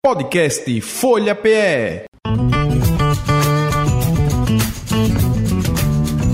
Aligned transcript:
Podcast 0.00 0.80
Folha 0.80 1.34
PE. 1.34 2.04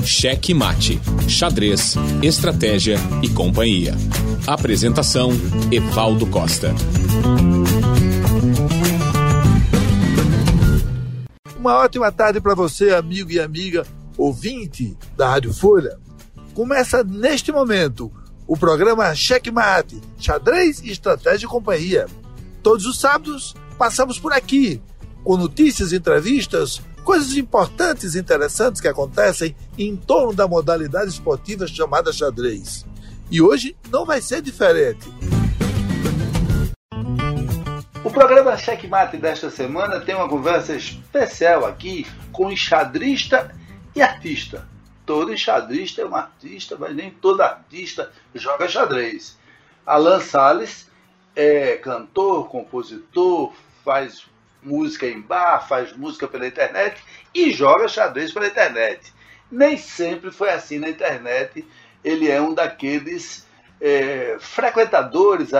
Cheque 0.04 0.52
Mate, 0.52 1.00
Xadrez, 1.26 1.94
Estratégia 2.22 2.96
e 3.22 3.30
Companhia. 3.30 3.94
Apresentação: 4.46 5.30
Evaldo 5.72 6.26
Costa. 6.26 6.74
Uma 11.58 11.78
ótima 11.78 12.12
tarde 12.12 12.42
para 12.42 12.54
você, 12.54 12.90
amigo 12.90 13.32
e 13.32 13.40
amiga 13.40 13.86
ouvinte 14.18 14.94
da 15.16 15.30
Rádio 15.30 15.54
Folha. 15.54 15.98
Começa 16.52 17.02
neste 17.02 17.50
momento 17.50 18.12
o 18.46 18.58
programa 18.58 19.14
Cheque 19.14 19.50
Mate, 19.50 19.98
Xadrez, 20.18 20.82
Estratégia 20.84 21.46
e 21.46 21.48
Companhia. 21.48 22.06
Todos 22.64 22.86
os 22.86 22.98
sábados 22.98 23.54
passamos 23.76 24.18
por 24.18 24.32
aqui 24.32 24.80
com 25.22 25.36
notícias, 25.36 25.92
entrevistas, 25.92 26.80
coisas 27.04 27.36
importantes 27.36 28.14
e 28.14 28.18
interessantes 28.18 28.80
que 28.80 28.88
acontecem 28.88 29.54
em 29.76 29.94
torno 29.94 30.32
da 30.32 30.48
modalidade 30.48 31.10
esportiva 31.10 31.66
chamada 31.66 32.10
xadrez. 32.10 32.86
E 33.30 33.42
hoje 33.42 33.76
não 33.90 34.06
vai 34.06 34.22
ser 34.22 34.40
diferente. 34.40 35.06
O 38.02 38.10
programa 38.10 38.56
Checkmate 38.56 39.18
desta 39.18 39.50
semana 39.50 40.00
tem 40.00 40.14
uma 40.14 40.28
conversa 40.28 40.74
especial 40.74 41.66
aqui 41.66 42.06
com 42.32 42.50
enxadrista 42.50 43.54
e 43.94 44.00
artista. 44.00 44.66
Todo 45.04 45.34
enxadrista 45.34 46.00
é 46.00 46.06
um 46.06 46.16
artista, 46.16 46.78
mas 46.80 46.96
nem 46.96 47.10
todo 47.10 47.42
artista 47.42 48.10
joga 48.34 48.66
xadrez. 48.66 49.36
Alan 49.84 50.20
Salles 50.20 50.93
é 51.34 51.76
cantor, 51.76 52.48
compositor, 52.48 53.52
faz 53.84 54.26
música 54.62 55.06
em 55.06 55.20
bar, 55.20 55.66
faz 55.66 55.94
música 55.96 56.26
pela 56.26 56.46
internet 56.46 57.02
e 57.34 57.50
joga 57.50 57.88
xadrez 57.88 58.32
pela 58.32 58.46
internet. 58.46 59.12
Nem 59.50 59.76
sempre 59.76 60.30
foi 60.30 60.50
assim 60.50 60.78
na 60.78 60.88
internet. 60.88 61.64
Ele 62.02 62.30
é 62.30 62.40
um 62.40 62.54
daqueles 62.54 63.46
é, 63.80 64.36
frequentadores 64.40 65.52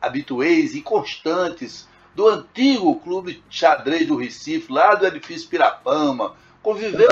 habituês 0.00 0.74
e 0.74 0.80
constantes 0.80 1.88
do 2.14 2.28
antigo 2.28 3.00
clube 3.00 3.42
xadrez 3.50 4.06
do 4.06 4.16
Recife, 4.16 4.72
lá 4.72 4.94
do 4.94 5.06
edifício 5.06 5.48
Pirapama. 5.48 6.36
Conviveu 6.62 7.10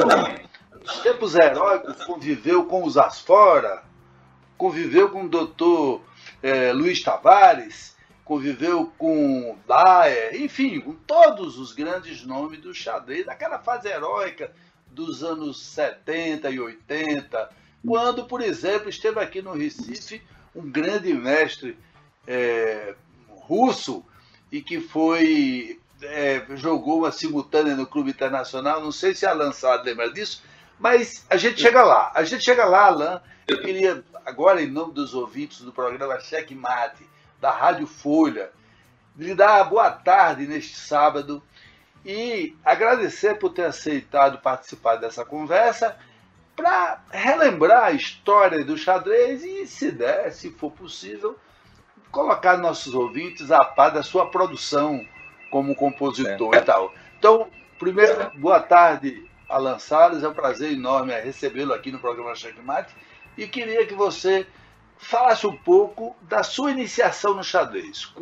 nos 0.81 0.99
tempos 1.01 1.35
heróicos, 1.35 2.03
conviveu 2.05 2.65
com 2.65 2.85
os 2.85 2.97
Asfora, 2.97 3.83
conviveu 4.57 5.11
com 5.11 5.25
o 5.25 5.29
doutor 5.29 6.01
é, 6.43 6.73
Luiz 6.73 7.03
Tavares, 7.03 7.97
conviveu 8.25 8.93
com 8.99 9.59
Daer, 9.67 10.41
enfim, 10.41 10.81
com 10.81 10.95
todos 10.95 11.59
os 11.59 11.73
grandes 11.73 12.25
nomes 12.25 12.61
do 12.61 12.75
xadrez, 12.75 13.27
daquela 13.27 13.59
fase 13.59 13.89
heróica 13.89 14.53
dos 14.87 15.23
anos 15.23 15.63
70 15.63 16.51
e 16.51 16.61
80, 16.61 17.51
quando, 17.87 18.25
por 18.25 18.41
exemplo, 18.41 18.89
esteve 18.89 19.21
aqui 19.21 19.43
no 19.43 19.53
Recife 19.53 20.23
um 20.55 20.71
grande 20.71 21.13
mestre 21.15 21.77
é, 22.27 22.95
russo 23.29 24.05
e 24.51 24.61
que 24.61 24.81
foi 24.81 25.81
é, 26.03 26.45
jogou 26.57 26.99
uma 26.99 27.13
simultânea 27.13 27.75
no 27.75 27.87
Clube 27.87 28.11
Internacional, 28.11 28.83
não 28.83 28.93
sei 28.93 29.15
se 29.15 29.25
a 29.25 29.33
lançado 29.33 29.85
lembra 29.85 30.13
disso, 30.13 30.43
mas 30.83 31.25
a 31.31 31.37
gente 31.37 31.61
chega 31.61 31.85
lá. 31.85 32.11
A 32.13 32.25
gente 32.25 32.43
chega 32.43 32.65
lá, 32.65 32.87
Alain. 32.87 33.21
Eu 33.47 33.63
queria, 33.63 34.03
agora, 34.27 34.61
em 34.61 34.67
nome 34.67 34.93
dos 34.93 35.15
ouvintes 35.15 35.61
do 35.61 35.73
programa 35.73 36.19
Cheque 36.19 36.57
Mate, 36.57 37.09
da 37.41 37.53
Rádio 37.53 37.87
Folha, 37.87 38.51
lhe 39.17 39.33
dar 39.33 39.63
boa 39.63 39.93
tarde 39.93 40.45
neste 40.45 40.77
sábado 40.77 41.41
e 42.05 42.57
agradecer 42.65 43.39
por 43.39 43.51
ter 43.51 43.67
aceitado 43.67 44.39
participar 44.39 44.97
dessa 44.97 45.25
conversa 45.25 45.97
para 46.57 47.01
relembrar 47.13 47.85
a 47.85 47.93
história 47.93 48.65
do 48.65 48.77
xadrez 48.77 49.45
e, 49.45 49.67
se 49.69 49.93
der, 49.93 50.33
se 50.33 50.51
for 50.51 50.73
possível, 50.73 51.39
colocar 52.11 52.57
nossos 52.57 52.93
ouvintes 52.93 53.53
a 53.53 53.65
par 53.65 53.91
da 53.91 54.03
sua 54.03 54.31
produção 54.31 55.01
como 55.49 55.77
compositor 55.77 56.57
é. 56.57 56.59
e 56.59 56.63
tal. 56.63 56.93
Então, 57.19 57.49
primeiro, 57.79 58.33
boa 58.41 58.59
tarde, 58.59 59.31
Alan 59.53 59.79
Salles. 59.79 60.23
É 60.23 60.29
um 60.29 60.35
prazer 60.35 60.73
enorme 60.73 61.13
recebê-lo 61.21 61.73
aqui 61.73 61.93
no 61.93 61.99
programa 61.99 62.35
Checkmate. 62.35 62.95
E 63.37 63.47
queria 63.47 63.87
que 63.87 63.95
você 63.95 64.47
falasse 64.99 65.47
um 65.47 65.57
pouco 65.57 66.17
da 66.23 66.43
sua 66.43 66.71
iniciação 66.71 67.35
no 67.35 67.43
xadrez. 67.43 68.13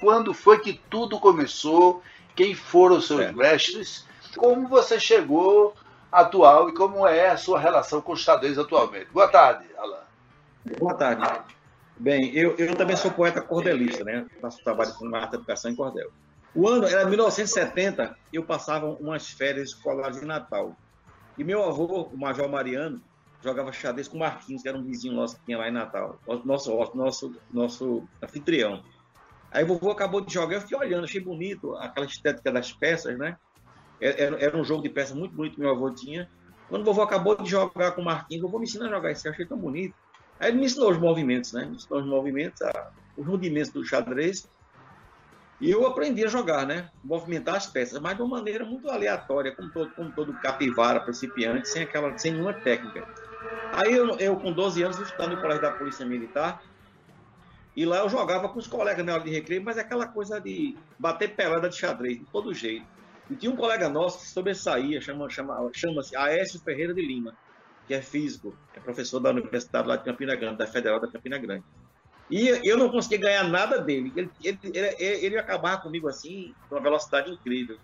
Quando 0.00 0.32
foi 0.32 0.60
que 0.60 0.74
tudo 0.90 1.20
começou? 1.20 2.02
Quem 2.34 2.54
foram 2.54 2.96
os 2.96 3.06
seus 3.06 3.20
é. 3.20 3.32
mestres? 3.32 4.06
Como 4.36 4.68
você 4.68 5.00
chegou 5.00 5.74
atual 6.12 6.68
e 6.68 6.74
como 6.74 7.06
é 7.06 7.30
a 7.30 7.36
sua 7.36 7.58
relação 7.58 8.00
com 8.00 8.12
o 8.12 8.16
xadrez 8.16 8.58
atualmente? 8.58 9.10
Boa 9.10 9.28
tarde, 9.28 9.66
Alan. 9.76 10.04
Boa 10.78 10.94
tarde. 10.94 11.22
Bem, 11.98 12.34
eu, 12.34 12.54
eu 12.56 12.74
também 12.74 12.96
sou 12.96 13.10
poeta 13.10 13.40
cordelista, 13.40 14.04
né? 14.04 14.26
Faço 14.40 14.62
trabalho 14.62 14.92
com 14.94 15.14
arte 15.14 15.36
educação 15.36 15.70
em 15.70 15.76
cordel. 15.76 16.10
O 16.56 16.66
ano 16.66 16.86
era 16.86 17.04
1970, 17.04 18.16
eu 18.32 18.42
passava 18.42 18.86
umas 18.86 19.28
férias 19.28 19.68
escolares 19.68 20.18
de 20.18 20.24
Natal. 20.24 20.74
E 21.36 21.44
meu 21.44 21.62
avô, 21.62 22.04
o 22.04 22.16
Major 22.16 22.48
Mariano, 22.48 23.02
jogava 23.42 23.70
xadrez 23.70 24.08
com 24.08 24.16
o 24.16 24.20
Marquinhos, 24.20 24.62
que 24.62 24.68
era 24.68 24.78
um 24.78 24.82
vizinho 24.82 25.14
nosso 25.14 25.36
que 25.38 25.44
tinha 25.44 25.58
lá 25.58 25.68
em 25.68 25.72
Natal. 25.72 26.18
Nosso, 26.46 26.74
nosso, 26.94 27.36
nosso 27.52 28.08
anfitrião. 28.22 28.82
Aí 29.50 29.64
o 29.64 29.66
vovô 29.66 29.90
acabou 29.90 30.22
de 30.22 30.32
jogar, 30.32 30.56
eu 30.56 30.60
fiquei 30.62 30.78
olhando, 30.78 31.04
achei 31.04 31.20
bonito 31.20 31.76
aquela 31.76 32.06
estética 32.06 32.50
das 32.50 32.72
peças, 32.72 33.18
né? 33.18 33.36
Era, 34.00 34.42
era 34.42 34.56
um 34.56 34.64
jogo 34.64 34.82
de 34.82 34.88
peças 34.88 35.14
muito 35.14 35.34
bonito 35.34 35.56
que 35.56 35.60
meu 35.60 35.70
avô 35.70 35.90
tinha. 35.90 36.26
Quando 36.70 36.80
o 36.80 36.84
vovô 36.86 37.02
acabou 37.02 37.36
de 37.36 37.50
jogar 37.50 37.92
com 37.92 38.00
o 38.00 38.04
Marquinhos, 38.04 38.42
o 38.42 38.46
vovô 38.46 38.58
me 38.58 38.64
ensinou 38.64 38.88
a 38.88 38.90
jogar 38.90 39.12
isso, 39.12 39.28
eu 39.28 39.32
achei 39.32 39.44
tão 39.44 39.58
bonito. 39.58 39.94
Aí 40.40 40.48
ele 40.48 40.58
me 40.58 40.64
ensinou 40.64 40.90
os 40.90 40.98
movimentos, 40.98 41.52
né? 41.52 41.66
Me 41.66 41.76
ensinou 41.76 42.00
os 42.00 42.06
movimentos, 42.06 42.60
os 43.14 43.26
rudimentos 43.26 43.70
do 43.72 43.84
xadrez. 43.84 44.48
E 45.60 45.70
eu 45.70 45.86
aprendi 45.86 46.24
a 46.24 46.28
jogar, 46.28 46.66
né? 46.66 46.90
Movimentar 47.02 47.56
as 47.56 47.66
peças, 47.66 48.00
mas 48.00 48.16
de 48.16 48.22
uma 48.22 48.36
maneira 48.36 48.64
muito 48.64 48.90
aleatória, 48.90 49.54
como 49.54 49.70
todo, 49.70 49.90
como 49.92 50.12
todo 50.12 50.32
capivara 50.34 51.00
principiante, 51.00 51.68
sem, 51.68 51.82
aquela, 51.82 52.16
sem 52.18 52.32
nenhuma 52.32 52.52
técnica. 52.52 53.06
Aí 53.72 53.92
eu, 53.94 54.18
eu 54.18 54.36
com 54.36 54.52
12 54.52 54.82
anos, 54.82 54.98
estudando 54.98 55.36
no 55.36 55.40
colégio 55.40 55.62
da 55.62 55.72
Polícia 55.72 56.04
Militar, 56.04 56.62
e 57.74 57.84
lá 57.84 57.98
eu 57.98 58.08
jogava 58.08 58.48
com 58.48 58.58
os 58.58 58.66
colegas 58.66 59.04
na 59.04 59.14
hora 59.14 59.22
de 59.22 59.30
recreio, 59.30 59.62
mas 59.62 59.76
é 59.76 59.80
aquela 59.82 60.06
coisa 60.06 60.40
de 60.40 60.76
bater 60.98 61.34
pelada 61.34 61.68
de 61.68 61.76
xadrez, 61.76 62.18
de 62.18 62.24
todo 62.26 62.54
jeito. 62.54 62.86
E 63.30 63.36
tinha 63.36 63.52
um 63.52 63.56
colega 63.56 63.88
nosso 63.88 64.20
que 64.20 64.28
sobressaía, 64.28 65.00
chama-se 65.00 65.34
chama, 65.34 65.70
chama 65.74 66.00
Aécio 66.16 66.60
Ferreira 66.60 66.94
de 66.94 67.02
Lima, 67.02 67.34
que 67.86 67.92
é 67.92 68.00
físico, 68.00 68.56
é 68.74 68.80
professor 68.80 69.20
da 69.20 69.30
Universidade 69.30 69.86
lá 69.86 69.96
de 69.96 70.04
Campina 70.04 70.34
Grande, 70.34 70.58
da 70.58 70.66
Federal 70.66 71.00
da 71.00 71.10
Campina 71.10 71.36
Grande. 71.36 71.64
E 72.28 72.48
eu 72.68 72.76
não 72.76 72.90
conseguia 72.90 73.18
ganhar 73.18 73.44
nada 73.44 73.78
dele. 73.78 74.12
Ele, 74.16 74.30
ele, 74.42 74.58
ele, 74.64 74.96
ele 74.98 75.34
ia 75.36 75.40
acabar 75.40 75.80
comigo 75.80 76.08
assim, 76.08 76.54
com 76.68 76.74
uma 76.74 76.82
velocidade 76.82 77.30
incrível. 77.30 77.78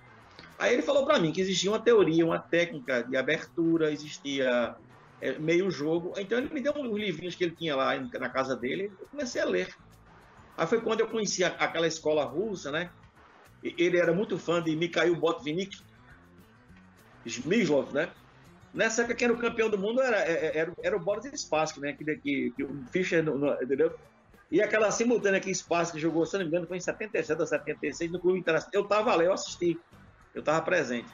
Aí 0.58 0.74
ele 0.74 0.82
falou 0.82 1.04
para 1.04 1.18
mim 1.18 1.32
que 1.32 1.40
existia 1.40 1.70
uma 1.70 1.78
teoria, 1.78 2.24
uma 2.24 2.38
técnica 2.38 3.02
de 3.02 3.16
abertura, 3.16 3.90
existia 3.90 4.74
é, 5.20 5.38
meio 5.38 5.70
jogo. 5.70 6.12
Então 6.16 6.38
ele 6.38 6.52
me 6.52 6.60
deu 6.60 6.72
uns 6.76 6.98
livrinhos 6.98 7.34
que 7.34 7.44
ele 7.44 7.54
tinha 7.54 7.76
lá 7.76 7.96
na 7.96 8.28
casa 8.28 8.56
dele. 8.56 8.92
Eu 9.00 9.06
comecei 9.06 9.40
a 9.40 9.44
ler. 9.44 9.68
Aí 10.56 10.66
foi 10.66 10.80
quando 10.80 11.00
eu 11.00 11.08
conheci 11.08 11.44
aquela 11.44 11.86
escola 11.86 12.24
russa, 12.24 12.70
né? 12.70 12.90
Ele 13.62 13.96
era 13.96 14.12
muito 14.12 14.38
fã 14.38 14.60
de 14.60 14.74
Mikhail 14.74 15.14
Botvinnik, 15.14 15.80
Smyslov, 17.24 17.92
né? 17.92 18.10
Nessa 18.74 19.02
época, 19.02 19.14
quem 19.14 19.26
era 19.26 19.34
o 19.34 19.38
campeão 19.38 19.68
do 19.68 19.78
mundo 19.78 20.00
era, 20.00 20.18
é, 20.18 20.32
é, 20.32 20.58
era, 20.58 20.72
era 20.82 20.96
o 20.96 21.00
Boris 21.00 21.30
Spassky, 21.40 21.80
né? 21.80 21.92
Que, 21.92 22.04
que, 22.04 22.52
que 22.56 22.64
o 22.64 22.84
Fischer, 22.90 23.24
entendeu? 23.62 23.94
E 24.52 24.60
aquela 24.60 24.90
simultânea 24.90 25.40
que 25.40 25.50
Espaço 25.50 25.94
que 25.94 25.98
jogou, 25.98 26.26
se 26.26 26.34
não 26.34 26.40
me 26.40 26.48
engano, 26.48 26.66
foi 26.66 26.76
em 26.76 26.80
77 26.80 27.40
ou 27.40 27.46
76 27.46 28.12
no 28.12 28.20
Clube 28.20 28.38
Internacional. 28.38 28.70
Eu 28.74 28.82
estava 28.82 29.14
lá, 29.14 29.24
eu 29.24 29.32
assisti. 29.32 29.80
Eu 30.34 30.40
estava 30.40 30.60
presente. 30.60 31.08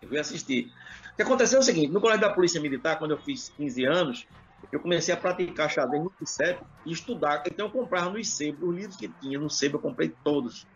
Eu 0.00 0.08
fui 0.08 0.18
assistir. 0.18 0.72
O 1.12 1.16
que 1.16 1.22
aconteceu 1.22 1.58
é 1.58 1.60
o 1.60 1.62
seguinte: 1.62 1.92
no 1.92 2.00
colégio 2.00 2.22
da 2.22 2.32
Polícia 2.32 2.58
Militar, 2.58 2.98
quando 2.98 3.10
eu 3.10 3.18
fiz 3.18 3.50
15 3.50 3.84
anos, 3.84 4.26
eu 4.72 4.80
comecei 4.80 5.12
a 5.12 5.18
praticar 5.18 5.70
xadrez 5.70 6.02
muito 6.02 6.24
sério 6.24 6.60
e 6.86 6.92
estudar. 6.92 7.42
Então 7.46 7.66
eu 7.66 7.70
comprava 7.70 8.08
no 8.08 8.18
ICEB, 8.18 8.64
os 8.64 8.74
livros 8.74 8.96
que 8.96 9.08
tinha 9.20 9.38
no 9.38 9.48
ICEB 9.48 9.74
eu 9.74 9.80
comprei 9.80 10.14
todos. 10.24 10.66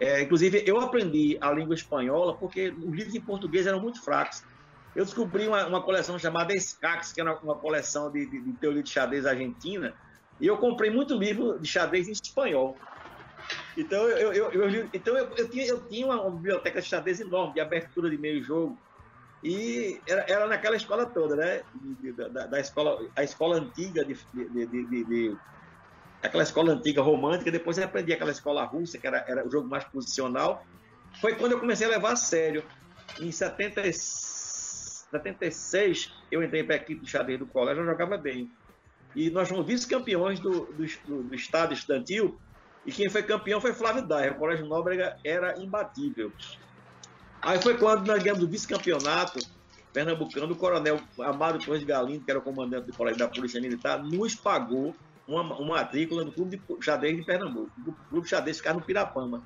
É, 0.00 0.20
inclusive, 0.20 0.64
eu 0.66 0.80
aprendi 0.80 1.38
a 1.40 1.52
língua 1.52 1.76
espanhola 1.76 2.34
porque 2.34 2.70
os 2.70 2.92
livros 2.92 3.14
em 3.14 3.20
português 3.20 3.68
eram 3.68 3.78
muito 3.78 4.02
fracos. 4.02 4.42
Eu 4.96 5.04
descobri 5.04 5.46
uma, 5.46 5.64
uma 5.64 5.80
coleção 5.80 6.18
chamada 6.18 6.52
Escax, 6.52 7.12
que 7.12 7.20
era 7.20 7.36
uma, 7.38 7.54
coleção 7.54 8.10
de, 8.10 8.26
de, 8.26 8.40
de 8.40 8.52
teoria 8.54 8.82
de 8.82 8.90
xadrez 8.90 9.24
argentina, 9.24 9.94
e 10.40 10.46
eu 10.46 10.56
comprei 10.58 10.90
muito 10.90 11.16
livro 11.16 11.58
de 11.58 11.68
xadrez 11.68 12.08
em 12.08 12.12
espanhol. 12.12 12.76
Então 13.76 14.08
eu, 14.08 14.32
eu, 14.32 14.52
eu, 14.52 14.88
então 14.92 15.16
eu, 15.16 15.28
eu, 15.36 15.48
tinha, 15.48 15.66
eu 15.66 15.88
tinha 15.88 16.06
uma 16.06 16.30
biblioteca 16.30 16.80
de 16.80 16.88
xadrez 16.88 17.20
enorme, 17.20 17.54
de 17.54 17.60
abertura 17.60 18.10
de 18.10 18.18
meio 18.18 18.42
jogo. 18.42 18.76
E 19.42 20.00
era, 20.06 20.24
era 20.28 20.46
naquela 20.46 20.76
escola 20.76 21.06
toda, 21.06 21.34
né? 21.36 21.62
Da, 22.30 22.46
da, 22.46 22.60
escola, 22.60 22.98
a 23.14 23.22
escola 23.22 23.56
antiga 23.56 24.02
de, 24.04 24.14
de, 24.32 24.66
de, 24.66 25.04
de 25.04 25.36
aquela 26.22 26.42
escola 26.42 26.72
antiga 26.72 27.02
romântica, 27.02 27.50
depois 27.50 27.76
eu 27.76 27.84
aprendi 27.84 28.14
aquela 28.14 28.30
escola 28.30 28.64
russa, 28.64 28.96
que 28.96 29.06
era, 29.06 29.22
era 29.28 29.46
o 29.46 29.50
jogo 29.50 29.68
mais 29.68 29.84
posicional. 29.84 30.64
Foi 31.20 31.34
quando 31.34 31.52
eu 31.52 31.60
comecei 31.60 31.86
a 31.86 31.90
levar 31.90 32.12
a 32.12 32.16
sério. 32.16 32.64
Em 33.20 33.30
70, 33.30 33.82
76, 33.92 36.10
eu 36.30 36.42
entrei 36.42 36.64
para 36.64 36.76
a 36.76 36.78
equipe 36.78 37.04
de 37.04 37.10
xadrez 37.10 37.38
do 37.38 37.46
colégio, 37.46 37.82
eu 37.82 37.86
jogava 37.86 38.16
bem. 38.16 38.50
E 39.14 39.30
nós 39.30 39.48
fomos 39.48 39.66
vice-campeões 39.66 40.40
do, 40.40 40.66
do, 40.66 40.86
do, 41.06 41.22
do 41.22 41.34
estado 41.34 41.72
estudantil, 41.72 42.38
e 42.84 42.92
quem 42.92 43.08
foi 43.08 43.22
campeão 43.22 43.60
foi 43.60 43.72
Flávio 43.72 44.06
Daia. 44.06 44.32
O 44.32 44.34
Colégio 44.34 44.66
Nóbrega 44.66 45.16
era 45.24 45.58
imbatível. 45.58 46.32
Aí 47.40 47.60
foi 47.60 47.76
quando 47.76 48.06
nós 48.06 48.22
ganhamos 48.22 48.42
o 48.42 48.48
vice-campeonato 48.48 49.38
pernambucano, 49.92 50.52
o 50.52 50.56
coronel 50.56 51.00
Amado 51.20 51.64
Torres 51.64 51.84
Galindo, 51.84 52.24
que 52.24 52.30
era 52.30 52.40
o 52.40 52.42
comandante 52.42 52.86
do 52.86 52.96
colégio 52.96 53.20
da 53.20 53.28
Polícia 53.28 53.60
Militar, 53.60 54.02
nos 54.02 54.34
pagou 54.34 54.94
uma, 55.26 55.42
uma 55.42 55.76
matrícula 55.76 56.24
no 56.24 56.32
Clube 56.32 56.56
de 56.56 56.84
Xadrez 56.84 57.16
de 57.16 57.22
Pernambuco. 57.22 57.70
O 57.86 57.92
Clube 58.10 58.24
de 58.24 58.30
Xadrez 58.30 58.58
ficava 58.58 58.80
no 58.80 58.84
Pirapama. 58.84 59.42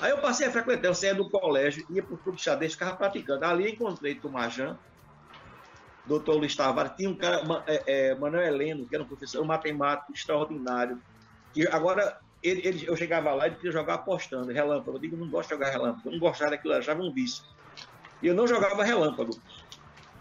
Aí 0.00 0.10
eu 0.10 0.18
passei 0.18 0.46
a 0.46 0.50
frequentar, 0.50 0.88
eu 0.88 0.94
saía 0.94 1.14
do 1.14 1.30
colégio, 1.30 1.86
ia 1.88 2.02
para 2.02 2.14
o 2.14 2.18
Clube 2.18 2.36
de 2.36 2.44
Xadrez, 2.44 2.72
ficava 2.72 2.94
praticando. 2.94 3.44
Ali 3.44 3.70
encontrei 3.70 4.14
Tumajan, 4.14 4.76
doutor 6.06 6.36
Luiz 6.36 6.54
Tavares, 6.54 6.92
tinha 6.96 7.08
um 7.08 7.14
cara, 7.14 7.42
é, 7.66 7.82
é, 7.86 8.14
Manuel 8.14 8.46
Heleno, 8.46 8.86
que 8.86 8.94
era 8.94 9.04
um 9.04 9.06
professor 9.06 9.42
um 9.42 9.46
matemático 9.46 10.12
extraordinário, 10.12 11.00
que 11.52 11.66
agora 11.68 12.18
ele, 12.42 12.60
ele, 12.66 12.86
eu 12.86 12.96
chegava 12.96 13.32
lá 13.32 13.44
e 13.46 13.50
ele 13.50 13.56
queria 13.56 13.72
jogar 13.72 13.94
apostando, 13.94 14.52
relâmpago. 14.52 14.96
Eu 14.96 15.00
digo, 15.00 15.16
não 15.16 15.28
gosto 15.30 15.48
de 15.48 15.54
jogar 15.54 15.70
relâmpago, 15.70 16.10
não 16.10 16.18
gostava 16.18 16.50
daquilo, 16.50 16.74
achava 16.74 17.02
um 17.02 17.12
vício. 17.12 17.42
E 18.22 18.26
eu 18.26 18.34
não 18.34 18.46
jogava 18.46 18.84
relâmpago. 18.84 19.32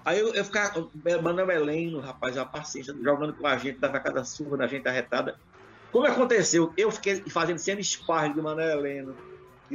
Aí 0.05 0.19
eu, 0.19 0.33
eu 0.33 0.43
ficava, 0.43 0.89
Manuel 1.21 1.51
Heleno, 1.51 1.99
rapaz, 1.99 2.37
a 2.37 2.45
paciência, 2.45 2.93
jogando 3.01 3.33
com 3.33 3.45
a 3.47 3.57
gente, 3.57 3.79
dava 3.79 3.99
cada 3.99 4.23
surra 4.23 4.57
da 4.57 4.67
gente 4.67 4.87
arretada. 4.87 5.37
Como 5.91 6.05
aconteceu? 6.05 6.73
Eu 6.77 6.91
fiquei 6.91 7.23
fazendo 7.29 7.59
cena 7.59 7.81
sparring 7.81 8.33
do 8.33 8.43
Manuel 8.43 8.79
Heleno, 8.79 9.15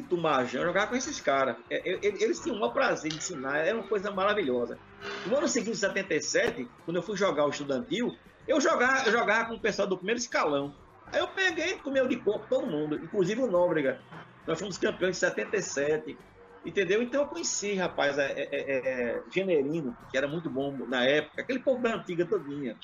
de 0.03 0.09
Tumajão, 0.09 0.65
jogava 0.65 0.89
com 0.89 0.97
esses 0.97 1.21
caras. 1.21 1.57
É, 1.71 1.83
eles 2.03 2.41
tinham 2.41 2.57
o 2.57 2.61
maior 2.61 2.73
prazer 2.73 3.11
de 3.11 3.19
ensinar, 3.19 3.59
era 3.59 3.77
uma 3.77 3.87
coisa 3.87 4.11
maravilhosa. 4.11 4.79
No 5.27 5.37
ano 5.37 5.49
seguinte, 5.49 5.73
em 5.73 5.81
77, 5.81 6.69
quando 6.85 6.97
eu 6.97 7.03
fui 7.03 7.17
jogar 7.17 7.47
o 7.47 7.51
estudantil, 7.51 8.17
eu 8.47 8.61
jogava, 8.61 9.07
eu 9.07 9.13
jogava 9.13 9.49
com 9.49 9.55
o 9.55 9.61
pessoal 9.61 9.89
do 9.89 9.97
primeiro 9.97 10.21
escalão. 10.21 10.75
Aí 11.13 11.21
eu 11.21 11.29
peguei 11.29 11.79
comeu 11.79 12.07
de 12.07 12.17
coco 12.17 12.47
todo 12.49 12.67
mundo, 12.67 12.97
inclusive 12.97 13.41
o 13.41 13.51
Nóbrega. 13.51 14.01
Nós 14.47 14.59
fomos 14.59 14.79
campeões 14.79 15.17
de 15.17 15.21
77, 15.21 16.19
entendeu? 16.65 17.03
Então 17.03 17.23
eu 17.23 17.29
conheci, 17.29 17.75
rapaz, 17.75 18.19
é, 18.19 18.33
é, 18.33 18.49
é, 18.53 18.77
é, 18.77 19.23
Generino, 19.31 19.97
que 20.11 20.17
era 20.17 20.29
muito 20.29 20.49
bom 20.49 20.87
na 20.87 21.05
época, 21.05 21.43
aquele 21.43 21.59
povo 21.59 21.83
da 21.83 21.97
antiga 21.97 22.25
todinha. 22.25 22.77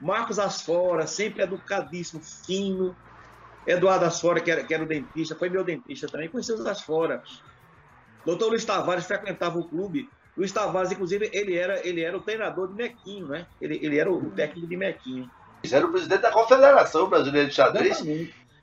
Marcos 0.00 0.38
Asfora, 0.38 1.06
sempre 1.06 1.42
educadíssimo, 1.42 2.20
fino. 2.22 2.96
Eduardo 3.66 4.04
Asfora, 4.04 4.40
que 4.40 4.50
era, 4.50 4.64
que 4.64 4.74
era 4.74 4.82
o 4.82 4.86
dentista, 4.86 5.36
foi 5.36 5.48
meu 5.48 5.64
dentista 5.64 6.06
também, 6.08 6.28
conheci 6.28 6.52
os 6.52 6.66
Asfora. 6.66 7.22
Doutor 8.24 8.48
Luiz 8.48 8.64
Tavares 8.64 9.06
frequentava 9.06 9.58
o 9.58 9.68
clube. 9.68 10.08
Luiz 10.36 10.52
Tavares, 10.52 10.92
inclusive, 10.92 11.30
ele 11.32 11.56
era, 11.56 11.86
ele 11.86 12.02
era 12.02 12.16
o 12.16 12.22
treinador 12.22 12.68
de 12.68 12.74
Mequinho, 12.74 13.28
né? 13.28 13.46
Ele, 13.60 13.78
ele 13.82 13.98
era 13.98 14.10
o 14.10 14.30
técnico 14.30 14.66
de 14.66 14.76
Mequinho. 14.76 15.30
Era 15.70 15.86
o 15.86 15.90
presidente 15.90 16.22
da 16.22 16.32
Confederação 16.32 17.08
Brasileira 17.08 17.48
de 17.48 17.54
Xadrez. 17.54 18.02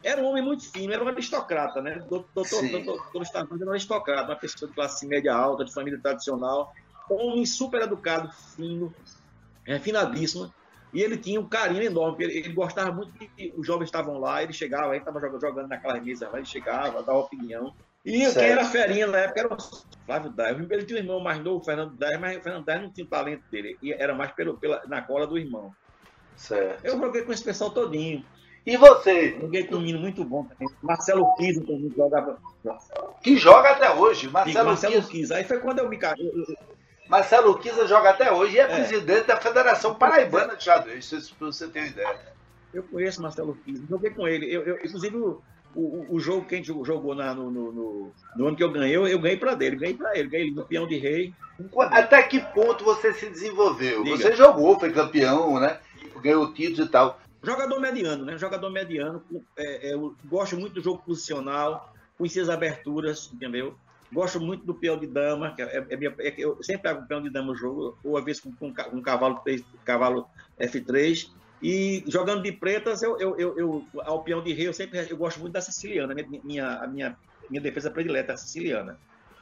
Era 0.04 0.22
um 0.22 0.26
homem 0.28 0.44
muito 0.44 0.70
fino, 0.72 0.94
era 0.94 1.04
um 1.04 1.08
aristocrata, 1.08 1.82
né? 1.82 2.02
Doutor, 2.10 2.44
doutor 2.44 3.28
Tavares 3.32 3.62
era 3.62 3.70
um 3.70 3.74
aristocrata, 3.74 4.32
uma 4.32 4.36
pessoa 4.36 4.70
de 4.70 4.76
classe 4.76 5.08
média 5.08 5.34
alta, 5.34 5.66
de 5.66 5.74
família 5.74 6.00
tradicional, 6.02 6.72
homem 7.10 7.46
super 7.46 7.82
educado, 7.82 8.30
fino, 8.56 8.94
refinadíssimo. 9.66 10.54
E 10.94 11.02
ele 11.02 11.18
tinha 11.18 11.40
um 11.40 11.48
carinho 11.48 11.84
enorme, 11.84 12.24
ele, 12.24 12.40
ele 12.40 12.54
gostava 12.54 12.92
muito 12.92 13.12
que 13.14 13.54
os 13.56 13.66
jovens 13.66 13.86
estavam 13.86 14.18
lá, 14.18 14.42
ele 14.42 14.54
chegava, 14.54 14.90
ele 14.90 14.98
estava 14.98 15.20
jogando, 15.20 15.42
jogando 15.42 15.68
naquela 15.68 16.00
mesa 16.00 16.30
lá, 16.30 16.38
ele 16.38 16.48
chegava, 16.48 17.04
dava 17.04 17.20
opinião. 17.20 17.74
E 18.04 18.22
certo. 18.22 18.40
quem 18.40 18.50
era 18.50 18.66
ferinha 18.66 19.08
na 19.08 19.20
época 19.20 19.40
era 19.40 19.54
o 19.54 19.58
Flávio 20.06 20.32
Daia. 20.32 20.68
Ele 20.70 20.86
tinha 20.86 21.00
um 21.00 21.04
irmão 21.04 21.20
mais 21.20 21.40
novo, 21.44 21.60
o 21.60 21.64
Fernando 21.64 21.96
Daia, 21.96 22.18
mas 22.18 22.38
o 22.38 22.42
Fernando 22.42 22.66
Daia 22.66 22.82
não 22.82 22.92
tinha 22.92 23.06
o 23.06 23.10
talento 23.10 23.44
dele, 23.52 23.78
era 23.98 24.16
mais 24.16 24.32
pelo, 24.32 24.58
pela, 24.58 24.82
na 24.88 25.02
cola 25.02 25.28
do 25.28 25.38
irmão. 25.38 25.74
Certo. 26.36 26.86
Eu 26.86 26.98
joguei 26.98 27.24
com 27.24 27.34
esse 27.34 27.44
pessoal 27.44 27.70
todinho. 27.70 28.26
E 28.66 28.78
você? 28.78 29.38
Joguei 29.40 29.66
com 29.66 29.76
um 29.76 29.80
menino 29.80 30.00
muito 30.00 30.24
bom 30.24 30.44
também. 30.46 30.68
Marcelo 30.82 31.36
Kiz 31.36 31.58
também 31.60 31.92
jogava. 31.96 32.40
Que 33.22 33.36
joga 33.36 33.72
até 33.72 33.92
hoje. 33.92 34.30
Marcelo, 34.30 34.70
Marcelo 34.70 35.04
Kiz. 35.04 35.32
Aí 35.32 35.44
foi 35.44 35.60
quando 35.60 35.80
eu 35.80 35.90
me 35.90 35.98
casei. 35.98 36.32
Marcelo 37.10 37.58
Kiza 37.58 37.88
joga 37.88 38.12
até 38.12 38.32
hoje 38.32 38.56
e 38.56 38.60
é, 38.60 38.64
é, 38.64 38.68
presidente 38.68 39.26
da 39.26 39.38
Federação 39.38 39.96
Paraibana 39.96 40.56
de 40.56 40.64
Xadrez, 40.64 41.06
se 41.06 41.34
você 41.40 41.68
tem 41.68 41.88
ideia. 41.88 42.20
Eu 42.72 42.84
conheço 42.84 43.22
Marcelo 43.22 43.58
Kiza, 43.66 43.84
joguei 43.90 44.12
com 44.12 44.28
ele. 44.28 44.46
Eu, 44.46 44.62
eu 44.62 44.76
inclusive, 44.76 45.18
o, 45.18 45.42
o, 45.76 46.06
o, 46.12 46.20
jogo 46.20 46.46
que 46.46 46.54
a 46.54 46.58
gente 46.60 46.68
jogou 46.68 47.16
na, 47.16 47.34
no, 47.34 47.50
no, 47.50 47.72
no, 47.72 48.12
no, 48.36 48.48
ano 48.48 48.56
que 48.56 48.64
eu 48.64 48.72
ganhei, 48.72 48.96
eu, 48.96 49.08
eu 49.08 49.18
ganhei 49.18 49.38
para 49.38 49.56
dele, 49.56 49.76
ganhei 49.76 49.96
para 49.96 50.16
ele, 50.16 50.30
ganhei 50.30 50.52
no 50.52 50.64
peão 50.64 50.88
de 50.88 50.98
rei. 51.00 51.34
Até 51.92 52.22
que 52.22 52.40
ponto 52.40 52.86
você 52.86 53.12
se 53.14 53.28
desenvolveu? 53.28 54.04
Diga. 54.04 54.18
Você 54.18 54.36
jogou, 54.36 54.80
foi 54.80 54.92
campeão, 54.92 55.60
né? 55.60 55.80
Ganhou 56.22 56.54
títulos 56.54 56.88
e 56.88 56.92
tal. 56.92 57.20
Jogador 57.42 57.80
mediano, 57.80 58.24
né? 58.24 58.38
Jogador 58.38 58.70
mediano. 58.70 59.24
É, 59.58 59.90
é, 59.90 59.94
eu 59.94 60.16
gosto 60.26 60.56
muito 60.58 60.74
do 60.74 60.82
jogo 60.82 61.02
posicional, 61.04 61.92
conheci 62.18 62.40
as 62.40 62.50
aberturas, 62.50 63.32
entendeu? 63.34 63.76
Gosto 64.12 64.40
muito 64.40 64.66
do 64.66 64.74
peão 64.74 64.98
de 64.98 65.06
dama, 65.06 65.54
que 65.54 65.62
é, 65.62 65.86
é 65.88 65.96
minha, 65.96 66.14
é, 66.20 66.34
eu 66.38 66.62
sempre 66.64 66.84
pego 66.84 67.02
o 67.02 67.08
peão 67.08 67.22
de 67.22 67.30
dama 67.30 67.48
no 67.48 67.56
jogo, 67.56 67.98
ou 68.04 68.18
às 68.18 68.26
vezes 68.26 68.42
com, 68.42 68.52
com, 68.54 68.74
com 68.74 69.02
cavalo, 69.02 69.42
cavalo 69.86 70.28
F3. 70.60 71.30
E 71.62 72.04
jogando 72.08 72.42
de 72.42 72.52
pretas, 72.52 73.04
eu, 73.04 73.20
eu, 73.20 73.38
eu, 73.38 73.60
eu, 73.60 73.86
ao 74.02 74.24
peão 74.24 74.42
de 74.42 74.54
rei, 74.54 74.68
eu 74.68 74.74
sempre 74.74 75.06
eu 75.10 75.18
gosto 75.18 75.40
muito 75.40 75.54
da 75.54 75.62
siciliana, 75.62 76.16
minha, 76.16 76.42
minha, 76.44 76.68
a 76.78 76.88
minha, 76.88 77.18
minha 77.50 77.62
defesa 77.62 77.92
predileta 77.92 78.32
é 78.32 78.36
a 78.36 78.38
siciliana. 78.38 78.98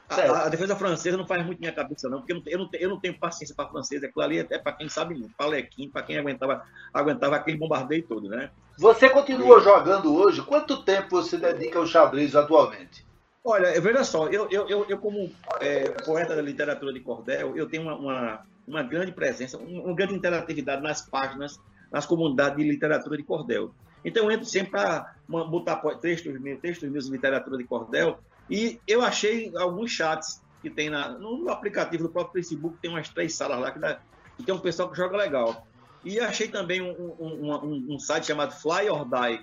A, 0.08 0.46
a, 0.46 0.48
defesa 0.48 0.74
francesa 0.74 1.16
não 1.18 1.26
faz 1.26 1.44
muito 1.44 1.60
minha 1.60 1.72
cabeça, 1.72 2.08
não, 2.08 2.18
porque 2.18 2.32
eu 2.32 2.36
não, 2.36 2.42
eu 2.46 2.58
não, 2.58 2.70
eu 2.72 2.88
não 2.88 3.00
tenho 3.00 3.18
paciência 3.18 3.54
para 3.54 3.68
francesa. 3.68 4.06
Aquilo 4.06 4.24
ali 4.24 4.38
é, 4.38 4.46
é 4.50 4.58
para 4.58 4.72
quem 4.72 4.88
sabe 4.88 5.14
muito, 5.14 5.34
para 5.36 5.46
Lequim, 5.46 5.90
para 5.90 6.02
quem 6.02 6.18
aguentava, 6.18 6.64
aguentava 6.92 7.36
aquele 7.36 7.58
bombardeio 7.58 8.02
todo, 8.02 8.28
né? 8.28 8.50
Você 8.78 9.10
continua 9.10 9.58
e... 9.58 9.62
jogando 9.62 10.14
hoje? 10.14 10.40
Quanto 10.42 10.82
tempo 10.82 11.10
você 11.10 11.36
dedica 11.36 11.78
ao 11.78 11.86
xadrez 11.86 12.34
atualmente? 12.34 13.06
Olha, 13.50 13.80
veja 13.80 14.04
só, 14.04 14.28
eu, 14.28 14.46
eu, 14.50 14.68
eu, 14.68 14.84
eu 14.90 14.98
como 14.98 15.32
é, 15.58 15.88
poeta 16.04 16.36
da 16.36 16.42
literatura 16.42 16.92
de 16.92 17.00
cordel, 17.00 17.56
eu 17.56 17.66
tenho 17.66 17.84
uma, 17.84 17.96
uma, 17.96 18.46
uma 18.66 18.82
grande 18.82 19.10
presença, 19.10 19.56
uma 19.56 19.94
grande 19.94 20.12
interatividade 20.12 20.82
nas 20.82 21.00
páginas, 21.00 21.58
nas 21.90 22.04
comunidades 22.04 22.58
de 22.58 22.70
literatura 22.70 23.16
de 23.16 23.22
cordel. 23.22 23.72
Então 24.04 24.24
eu 24.24 24.32
entro 24.32 24.44
sempre 24.44 24.72
para 24.72 25.14
botar 25.26 25.76
textos 25.98 26.38
meus, 26.38 26.60
textos 26.60 26.90
meus 26.90 27.06
de 27.06 27.12
literatura 27.12 27.56
de 27.56 27.64
cordel, 27.64 28.18
e 28.50 28.78
eu 28.86 29.00
achei 29.00 29.50
alguns 29.56 29.92
chats 29.92 30.42
que 30.60 30.68
tem 30.68 30.90
na, 30.90 31.08
no 31.08 31.48
aplicativo 31.48 32.02
do 32.02 32.10
próprio 32.10 32.42
Facebook, 32.42 32.76
tem 32.82 32.90
umas 32.90 33.08
três 33.08 33.34
salas 33.34 33.58
lá 33.58 33.70
que, 33.70 33.78
dá, 33.78 33.98
que 34.36 34.42
tem 34.42 34.54
um 34.54 34.60
pessoal 34.60 34.90
que 34.90 34.96
joga 34.98 35.16
legal. 35.16 35.66
E 36.04 36.20
achei 36.20 36.48
também 36.48 36.82
um, 36.82 37.14
um, 37.18 37.50
um, 37.50 37.86
um 37.94 37.98
site 37.98 38.26
chamado 38.26 38.52
Fly 38.52 38.90
or 38.90 39.06
Die, 39.06 39.42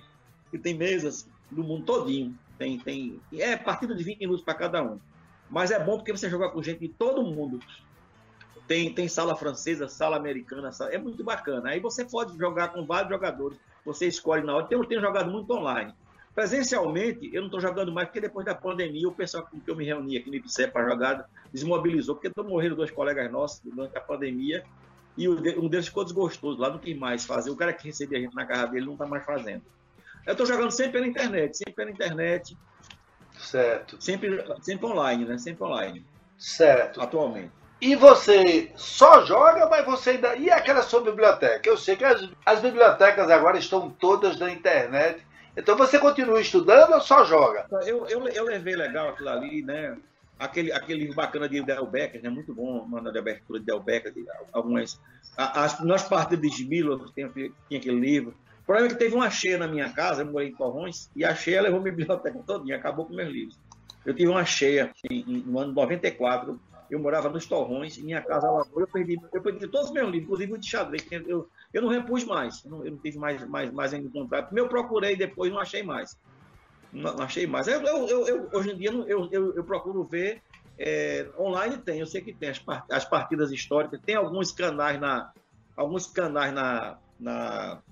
que 0.52 0.58
tem 0.58 0.74
mesas 0.74 1.28
do 1.50 1.64
mundo 1.64 1.84
todinho. 1.84 2.38
Tem, 2.58 2.78
tem, 2.78 3.20
é 3.38 3.56
partida 3.56 3.94
de 3.94 4.02
20 4.02 4.20
minutos 4.20 4.42
para 4.42 4.54
cada 4.54 4.82
um. 4.82 4.98
Mas 5.50 5.70
é 5.70 5.78
bom 5.78 5.96
porque 5.96 6.12
você 6.12 6.28
joga 6.28 6.50
com 6.50 6.62
gente 6.62 6.80
de 6.80 6.88
todo 6.88 7.22
mundo. 7.22 7.60
Tem, 8.66 8.92
tem 8.92 9.06
sala 9.06 9.36
francesa, 9.36 9.88
sala 9.88 10.16
americana, 10.16 10.72
sala, 10.72 10.90
é 10.90 10.98
muito 10.98 11.22
bacana. 11.22 11.70
Aí 11.70 11.80
você 11.80 12.04
pode 12.04 12.36
jogar 12.36 12.68
com 12.68 12.84
vários 12.84 13.10
jogadores, 13.10 13.58
você 13.84 14.06
escolhe 14.06 14.42
na 14.42 14.56
hora. 14.56 14.66
Eu 14.70 14.84
tenho 14.84 15.00
jogado 15.00 15.30
muito 15.30 15.52
online. 15.52 15.94
Presencialmente, 16.34 17.30
eu 17.32 17.40
não 17.40 17.46
estou 17.46 17.60
jogando 17.60 17.92
mais, 17.92 18.08
porque 18.08 18.20
depois 18.20 18.44
da 18.44 18.54
pandemia, 18.54 19.08
o 19.08 19.12
pessoal 19.12 19.46
com 19.50 19.58
que 19.58 19.70
eu 19.70 19.76
me 19.76 19.86
reuni 19.86 20.18
aqui 20.18 20.28
no 20.28 20.36
IPCE 20.36 20.68
para 20.68 20.86
jogar 20.86 21.30
desmobilizou, 21.50 22.14
porque 22.14 22.28
estão 22.28 22.44
morrendo 22.44 22.76
dois 22.76 22.90
colegas 22.90 23.30
nossos 23.32 23.60
durante 23.64 23.96
a 23.96 24.00
pandemia, 24.00 24.62
e 25.16 25.26
um 25.28 25.66
deles 25.66 25.86
ficou 25.86 26.04
desgostoso, 26.04 26.60
lá 26.60 26.68
não 26.68 26.78
quis 26.78 26.94
mais 26.94 27.24
fazer. 27.24 27.50
O 27.50 27.56
cara 27.56 27.72
que 27.72 27.86
recebia 27.86 28.18
a 28.18 28.20
gente 28.20 28.34
na 28.34 28.44
casa 28.44 28.66
dele 28.66 28.84
não 28.84 28.92
está 28.92 29.06
mais 29.06 29.24
fazendo. 29.24 29.62
Eu 30.26 30.32
estou 30.32 30.46
jogando 30.46 30.72
sempre 30.72 30.92
pela 30.92 31.06
internet, 31.06 31.56
sempre 31.56 31.74
pela 31.74 31.90
internet. 31.90 32.56
Certo. 33.38 34.02
Sempre, 34.02 34.44
sempre 34.60 34.86
online, 34.86 35.24
né? 35.24 35.38
Sempre 35.38 35.64
online. 35.64 36.04
Certo. 36.36 37.00
Atualmente. 37.00 37.52
E 37.80 37.94
você 37.94 38.72
só 38.74 39.24
joga, 39.24 39.68
mas 39.68 39.84
você 39.84 40.10
ainda. 40.10 40.34
E 40.36 40.50
aquela 40.50 40.82
sua 40.82 41.02
biblioteca? 41.02 41.68
Eu 41.68 41.76
sei 41.76 41.94
que 41.94 42.04
as, 42.04 42.28
as 42.44 42.60
bibliotecas 42.60 43.30
agora 43.30 43.58
estão 43.58 43.90
todas 43.90 44.38
na 44.38 44.50
internet. 44.50 45.24
Então 45.56 45.76
você 45.76 45.98
continua 45.98 46.40
estudando 46.40 46.92
ou 46.92 47.00
só 47.00 47.24
joga? 47.24 47.66
Eu, 47.86 48.06
eu, 48.08 48.26
eu 48.28 48.44
levei 48.44 48.74
legal 48.74 49.10
aquilo 49.10 49.28
ali, 49.28 49.62
né? 49.62 49.96
Aquele, 50.38 50.70
aquele 50.72 51.00
livro 51.00 51.14
bacana 51.14 51.48
de 51.48 51.62
Del 51.62 51.86
Becker, 51.86 52.22
né? 52.22 52.28
Muito 52.28 52.54
bom, 52.54 52.84
mano, 52.86 53.10
de 53.12 53.18
abertura 53.18 53.58
de 53.58 53.66
Del 53.66 53.80
Becker, 53.80 54.12
de 54.12 54.24
algumas. 54.52 55.00
As, 55.36 55.80
nas 55.80 56.02
partes 56.02 56.38
de 56.40 56.48
Smilo, 56.48 57.10
tinha, 57.12 57.28
tinha 57.30 57.78
aquele 57.78 58.00
livro. 58.00 58.34
O 58.66 58.72
problema 58.74 58.88
é 58.88 58.92
que 58.92 58.98
teve 58.98 59.14
uma 59.14 59.30
cheia 59.30 59.58
na 59.58 59.68
minha 59.68 59.92
casa, 59.92 60.22
eu 60.22 60.26
morei 60.26 60.48
em 60.48 60.54
Torrões, 60.56 61.08
e 61.14 61.24
a 61.24 61.34
cheia 61.34 61.62
levou 61.62 61.80
minha 61.80 61.94
biblioteca 61.94 62.38
todinha, 62.44 62.76
acabou 62.76 63.06
com 63.06 63.14
meus 63.14 63.32
livros. 63.32 63.58
Eu 64.04 64.12
tive 64.12 64.28
uma 64.28 64.44
cheia 64.44 64.92
em, 65.08 65.20
em, 65.20 65.38
no 65.38 65.60
ano 65.60 65.72
94, 65.72 66.60
eu 66.90 66.98
morava 66.98 67.28
nos 67.28 67.46
Torrões, 67.46 67.96
minha 67.98 68.20
casa 68.20 68.48
alagou, 68.48 68.80
eu 68.80 68.88
perdi, 68.88 69.20
eu 69.32 69.40
perdi 69.40 69.68
todos 69.68 69.88
os 69.88 69.92
meus 69.92 70.06
livros, 70.06 70.24
inclusive 70.24 70.52
o 70.52 70.58
de 70.58 70.68
xadrez. 70.68 71.06
Eu, 71.10 71.22
eu 71.28 71.48
eu 71.72 71.82
não 71.82 71.88
repus 71.90 72.24
mais, 72.24 72.64
eu 72.64 72.70
não, 72.70 72.84
eu 72.84 72.92
não 72.92 72.98
tive 72.98 73.18
mais, 73.18 73.46
mais, 73.46 73.70
mais 73.70 73.92
ainda 73.92 74.08
encontrar. 74.08 74.48
Eu 74.50 74.68
procurei 74.68 75.14
depois, 75.14 75.52
não 75.52 75.60
achei 75.60 75.82
mais. 75.82 76.16
Não, 76.92 77.14
não 77.14 77.24
achei 77.24 77.46
mais. 77.46 77.68
Eu, 77.68 77.82
eu, 77.82 78.26
eu, 78.26 78.48
hoje 78.52 78.70
em 78.70 78.76
dia 78.78 78.90
eu, 78.90 79.28
eu, 79.30 79.54
eu 79.54 79.64
procuro 79.64 80.02
ver. 80.04 80.42
É, 80.78 81.28
online 81.38 81.78
tem, 81.78 82.00
eu 82.00 82.06
sei 82.06 82.20
que 82.20 82.32
tem 82.32 82.48
as, 82.48 82.62
as 82.90 83.04
partidas 83.04 83.50
históricas, 83.50 84.00
tem 84.00 84.14
alguns 84.14 84.52
canais 84.52 84.98
na. 84.98 85.30
Alguns 85.76 86.06
canais 86.06 86.54
na, 86.54 86.98
na 87.20 87.82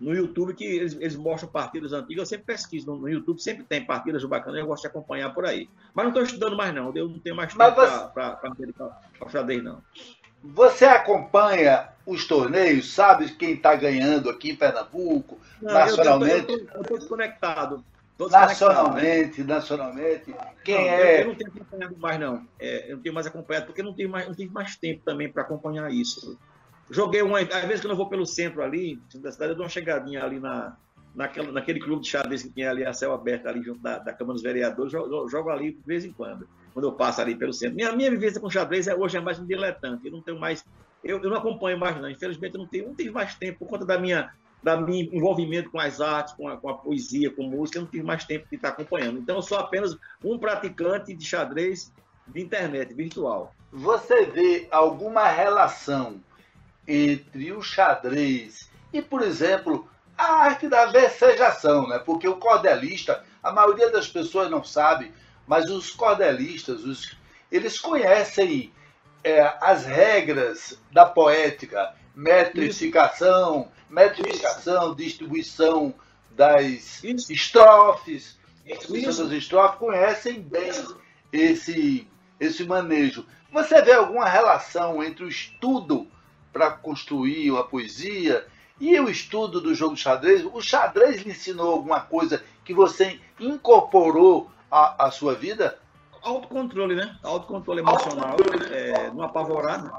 no 0.00 0.14
YouTube 0.14 0.54
que 0.54 0.64
eles, 0.64 0.94
eles 0.94 1.16
mostram 1.16 1.50
partidas 1.50 1.92
antigas. 1.92 2.22
Eu 2.22 2.26
sempre 2.26 2.46
pesquiso 2.46 2.86
no, 2.86 2.98
no, 2.98 3.08
YouTube, 3.08 3.40
sempre 3.40 3.64
tem 3.64 3.84
partidas 3.84 4.24
bacanas, 4.24 4.60
eu 4.60 4.66
gosto 4.66 4.82
de 4.82 4.88
acompanhar 4.88 5.32
por 5.32 5.46
aí. 5.46 5.68
Mas 5.94 6.04
não 6.04 6.10
estou 6.10 6.22
estudando 6.22 6.56
mais, 6.56 6.74
não. 6.74 6.94
Eu 6.94 7.08
não 7.08 7.18
tenho 7.18 7.36
mais 7.36 7.52
tempo 7.54 7.74
você... 7.74 8.08
para 8.12 9.28
xadrez, 9.30 9.62
não. 9.62 9.82
Você 10.42 10.84
acompanha 10.84 11.88
os 12.06 12.26
torneios, 12.26 12.92
sabe 12.92 13.30
quem 13.30 13.54
está 13.54 13.74
ganhando 13.74 14.30
aqui 14.30 14.50
em 14.50 14.56
Pernambuco, 14.56 15.38
não, 15.60 15.72
nacionalmente? 15.72 16.52
Eu 16.74 16.82
estou 16.82 16.98
desconectado. 16.98 17.84
nacionalmente, 18.30 19.42
nacionalmente. 19.42 20.34
Quem 20.62 20.76
não, 20.76 20.82
é? 20.82 21.14
Eu, 21.14 21.20
eu, 21.20 21.26
não 21.28 21.34
tenho 21.34 21.50
acompanhado 21.50 21.96
mais, 21.96 22.20
não. 22.20 22.46
É, 22.60 22.90
eu 22.90 22.96
não 22.96 23.02
tenho 23.02 23.14
mais 23.14 23.26
acompanhado, 23.26 23.66
porque 23.66 23.82
não 23.82 23.94
tive 23.94 24.08
mais, 24.08 24.28
não 24.28 24.34
tive 24.34 24.52
mais 24.52 24.76
tempo 24.76 25.02
também 25.04 25.28
para 25.28 25.42
acompanhar 25.42 25.90
isso. 25.90 26.38
Joguei 26.90 27.22
uma. 27.22 27.40
Às 27.40 27.64
vezes 27.64 27.80
que 27.80 27.86
eu 27.86 27.90
não 27.90 27.96
vou 27.96 28.08
pelo 28.08 28.26
centro 28.26 28.62
ali, 28.62 29.00
da 29.16 29.32
cidade, 29.32 29.52
eu 29.52 29.56
dou 29.56 29.64
uma 29.64 29.70
chegadinha 29.70 30.22
ali 30.22 30.38
na, 30.38 30.76
naquela, 31.14 31.50
naquele 31.50 31.80
clube 31.80 32.02
de 32.02 32.08
xadrez 32.08 32.42
que 32.42 32.50
tinha 32.50 32.70
ali 32.70 32.84
a 32.84 32.92
céu 32.92 33.12
aberto 33.12 33.46
ali 33.46 33.62
junto 33.62 33.80
da, 33.80 33.98
da 33.98 34.12
Câmara 34.12 34.34
dos 34.34 34.42
Vereadores, 34.42 34.92
jogo, 34.92 35.28
jogo, 35.28 35.50
ali 35.50 35.72
de 35.72 35.82
vez 35.84 36.04
em 36.04 36.12
quando, 36.12 36.46
quando 36.72 36.86
eu 36.86 36.92
passo 36.92 37.20
ali 37.20 37.34
pelo 37.34 37.52
centro. 37.52 37.74
Minha, 37.74 37.92
minha 37.92 38.10
vivência 38.10 38.40
com 38.40 38.50
xadrez 38.50 38.86
é, 38.86 38.94
hoje 38.94 39.16
é 39.16 39.20
mais 39.20 39.38
um 39.38 39.46
diletante. 39.46 40.06
Eu 40.06 40.12
não 40.12 40.22
tenho 40.22 40.38
mais. 40.38 40.64
Eu, 41.02 41.20
eu 41.22 41.30
não 41.30 41.36
acompanho 41.36 41.78
mais, 41.78 42.00
não. 42.00 42.10
Infelizmente, 42.10 42.54
eu 42.54 42.60
não 42.60 42.66
tenho, 42.66 42.88
não 42.88 42.94
tenho 42.94 43.12
mais 43.12 43.34
tempo 43.34 43.60
por 43.60 43.68
conta 43.68 43.84
da 43.84 43.98
minha 43.98 44.30
da 44.62 44.80
minha 44.80 45.04
envolvimento 45.12 45.70
com 45.70 45.78
as 45.78 46.00
artes, 46.00 46.34
com 46.34 46.48
a, 46.48 46.56
com 46.56 46.68
a 46.68 46.74
poesia, 46.74 47.30
com 47.30 47.44
música, 47.44 47.78
eu 47.78 47.82
não 47.82 47.90
tive 47.90 48.02
mais 48.02 48.24
tempo 48.24 48.46
de 48.50 48.56
estar 48.56 48.70
acompanhando. 48.70 49.18
Então, 49.18 49.36
eu 49.36 49.42
sou 49.42 49.58
apenas 49.58 49.96
um 50.24 50.38
praticante 50.38 51.14
de 51.14 51.24
xadrez 51.24 51.92
de 52.26 52.40
internet, 52.40 52.92
virtual. 52.92 53.54
Você 53.70 54.24
vê 54.26 54.66
alguma 54.70 55.28
relação 55.28 56.20
entre 56.86 57.52
o 57.52 57.62
xadrez 57.62 58.70
e, 58.92 59.02
por 59.02 59.22
exemplo, 59.22 59.88
a 60.16 60.44
arte 60.44 60.68
da 60.68 60.86
versejação, 60.86 61.86
né? 61.88 61.98
Porque 61.98 62.26
o 62.28 62.36
cordelista, 62.36 63.24
a 63.42 63.52
maioria 63.52 63.90
das 63.90 64.08
pessoas 64.08 64.50
não 64.50 64.64
sabe, 64.64 65.12
mas 65.46 65.70
os 65.70 65.90
cordelistas, 65.90 66.84
os, 66.84 67.16
eles 67.50 67.78
conhecem 67.78 68.72
é, 69.22 69.40
as 69.60 69.84
regras 69.84 70.78
da 70.92 71.04
poética, 71.04 71.94
metrificação, 72.14 73.70
metrificação, 73.90 74.94
distribuição 74.94 75.94
das 76.30 77.02
Isso. 77.02 77.32
estrofes, 77.32 78.38
distribuição 78.64 79.28
das 79.28 79.38
estrofes, 79.38 79.78
conhecem 79.78 80.40
bem 80.40 80.70
esse, 81.32 82.08
esse 82.40 82.64
manejo. 82.64 83.26
Você 83.52 83.80
vê 83.82 83.92
alguma 83.92 84.28
relação 84.28 85.02
entre 85.02 85.24
o 85.24 85.28
estudo 85.28 86.05
para 86.56 86.70
construir 86.70 87.54
a 87.54 87.62
poesia. 87.62 88.46
E 88.80 88.98
o 88.98 89.10
estudo 89.10 89.60
do 89.60 89.74
jogo 89.74 89.94
de 89.94 90.00
xadrez, 90.00 90.42
o 90.44 90.60
xadrez 90.62 91.22
lhe 91.22 91.30
ensinou 91.30 91.72
alguma 91.72 92.00
coisa 92.00 92.42
que 92.64 92.72
você 92.72 93.20
incorporou 93.38 94.50
à, 94.70 95.06
à 95.06 95.10
sua 95.10 95.34
vida? 95.34 95.78
Autocontrole, 96.22 96.94
né? 96.94 97.14
Autocontrole 97.22 97.80
emocional, 97.80 98.30
Autocontrole, 98.30 98.74
é, 98.74 99.10
não 99.10 99.22
apavorar, 99.22 99.84
né? 99.84 99.90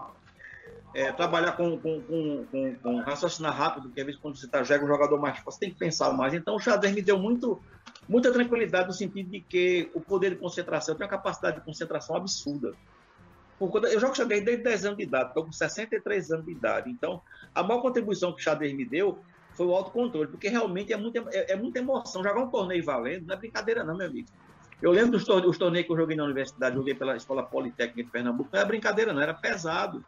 é, 0.96 1.12
trabalhar 1.12 1.52
com, 1.52 1.78
com, 1.78 2.02
com, 2.02 2.46
com, 2.52 2.76
com 2.76 3.00
raciocinar 3.02 3.56
rápido, 3.56 3.84
porque 3.84 4.02
às 4.02 4.06
vezes 4.06 4.22
quando 4.22 4.36
você 4.36 4.48
tá, 4.48 4.64
já 4.64 4.78
um 4.78 4.88
jogador 4.88 5.20
mais 5.20 5.38
forte, 5.38 5.56
você 5.56 5.60
tem 5.60 5.70
que 5.72 5.78
pensar 5.78 6.12
mais. 6.12 6.34
Então 6.34 6.56
o 6.56 6.60
xadrez 6.60 6.94
me 6.94 7.02
deu 7.02 7.20
muito, 7.20 7.62
muita 8.10 8.32
tranquilidade 8.32 8.88
no 8.88 8.94
sentido 8.94 9.30
de 9.30 9.42
que 9.42 9.92
o 9.94 10.02
poder 10.02 10.32
de 10.32 10.38
concentração, 10.38 10.94
eu 10.94 10.98
tenho 10.98 11.10
uma 11.10 11.18
capacidade 11.18 11.60
de 11.60 11.66
concentração 11.66 12.16
absurda. 12.16 12.74
Eu 13.60 14.00
jogo 14.00 14.16
xadrez 14.16 14.46
desde 14.46 14.64
10 14.64 14.86
anos 14.86 14.98
de 14.98 15.04
idade, 15.04 15.30
estou 15.30 15.46
com 15.46 15.52
63 15.52 16.32
anos 16.32 16.46
de 16.46 16.52
idade. 16.52 16.92
Então, 16.92 17.22
a 17.54 17.64
maior 17.64 17.82
contribuição 17.82 18.32
que 18.32 18.40
o 18.40 18.44
xadrez 18.44 18.74
me 18.74 18.86
deu 18.86 19.20
foi 19.54 19.66
o 19.66 19.74
autocontrole, 19.74 20.28
porque 20.28 20.48
realmente 20.48 20.94
é 20.94 20.98
muita, 20.98 21.26
é, 21.32 21.54
é 21.54 21.56
muita 21.56 21.80
emoção. 21.80 22.24
Jogar 22.24 22.40
um 22.40 22.50
torneio 22.50 22.86
valendo 22.86 23.26
não 23.26 23.34
é 23.34 23.38
brincadeira, 23.38 23.84
não, 23.84 23.98
meu 23.98 24.08
amigo. 24.08 24.28
Eu 24.80 24.92
lembro 24.92 25.14
dos 25.14 25.26
torneios, 25.26 25.58
torneios 25.58 25.88
que 25.88 25.92
eu 25.92 25.98
joguei 25.98 26.16
na 26.16 26.24
universidade, 26.24 26.76
joguei 26.76 26.94
pela 26.94 27.16
Escola 27.16 27.42
Politécnica 27.42 28.04
de 28.04 28.12
Pernambuco, 28.12 28.52
não 28.54 28.60
era 28.60 28.68
brincadeira, 28.68 29.12
não, 29.12 29.22
era 29.22 29.34
pesado. 29.34 30.06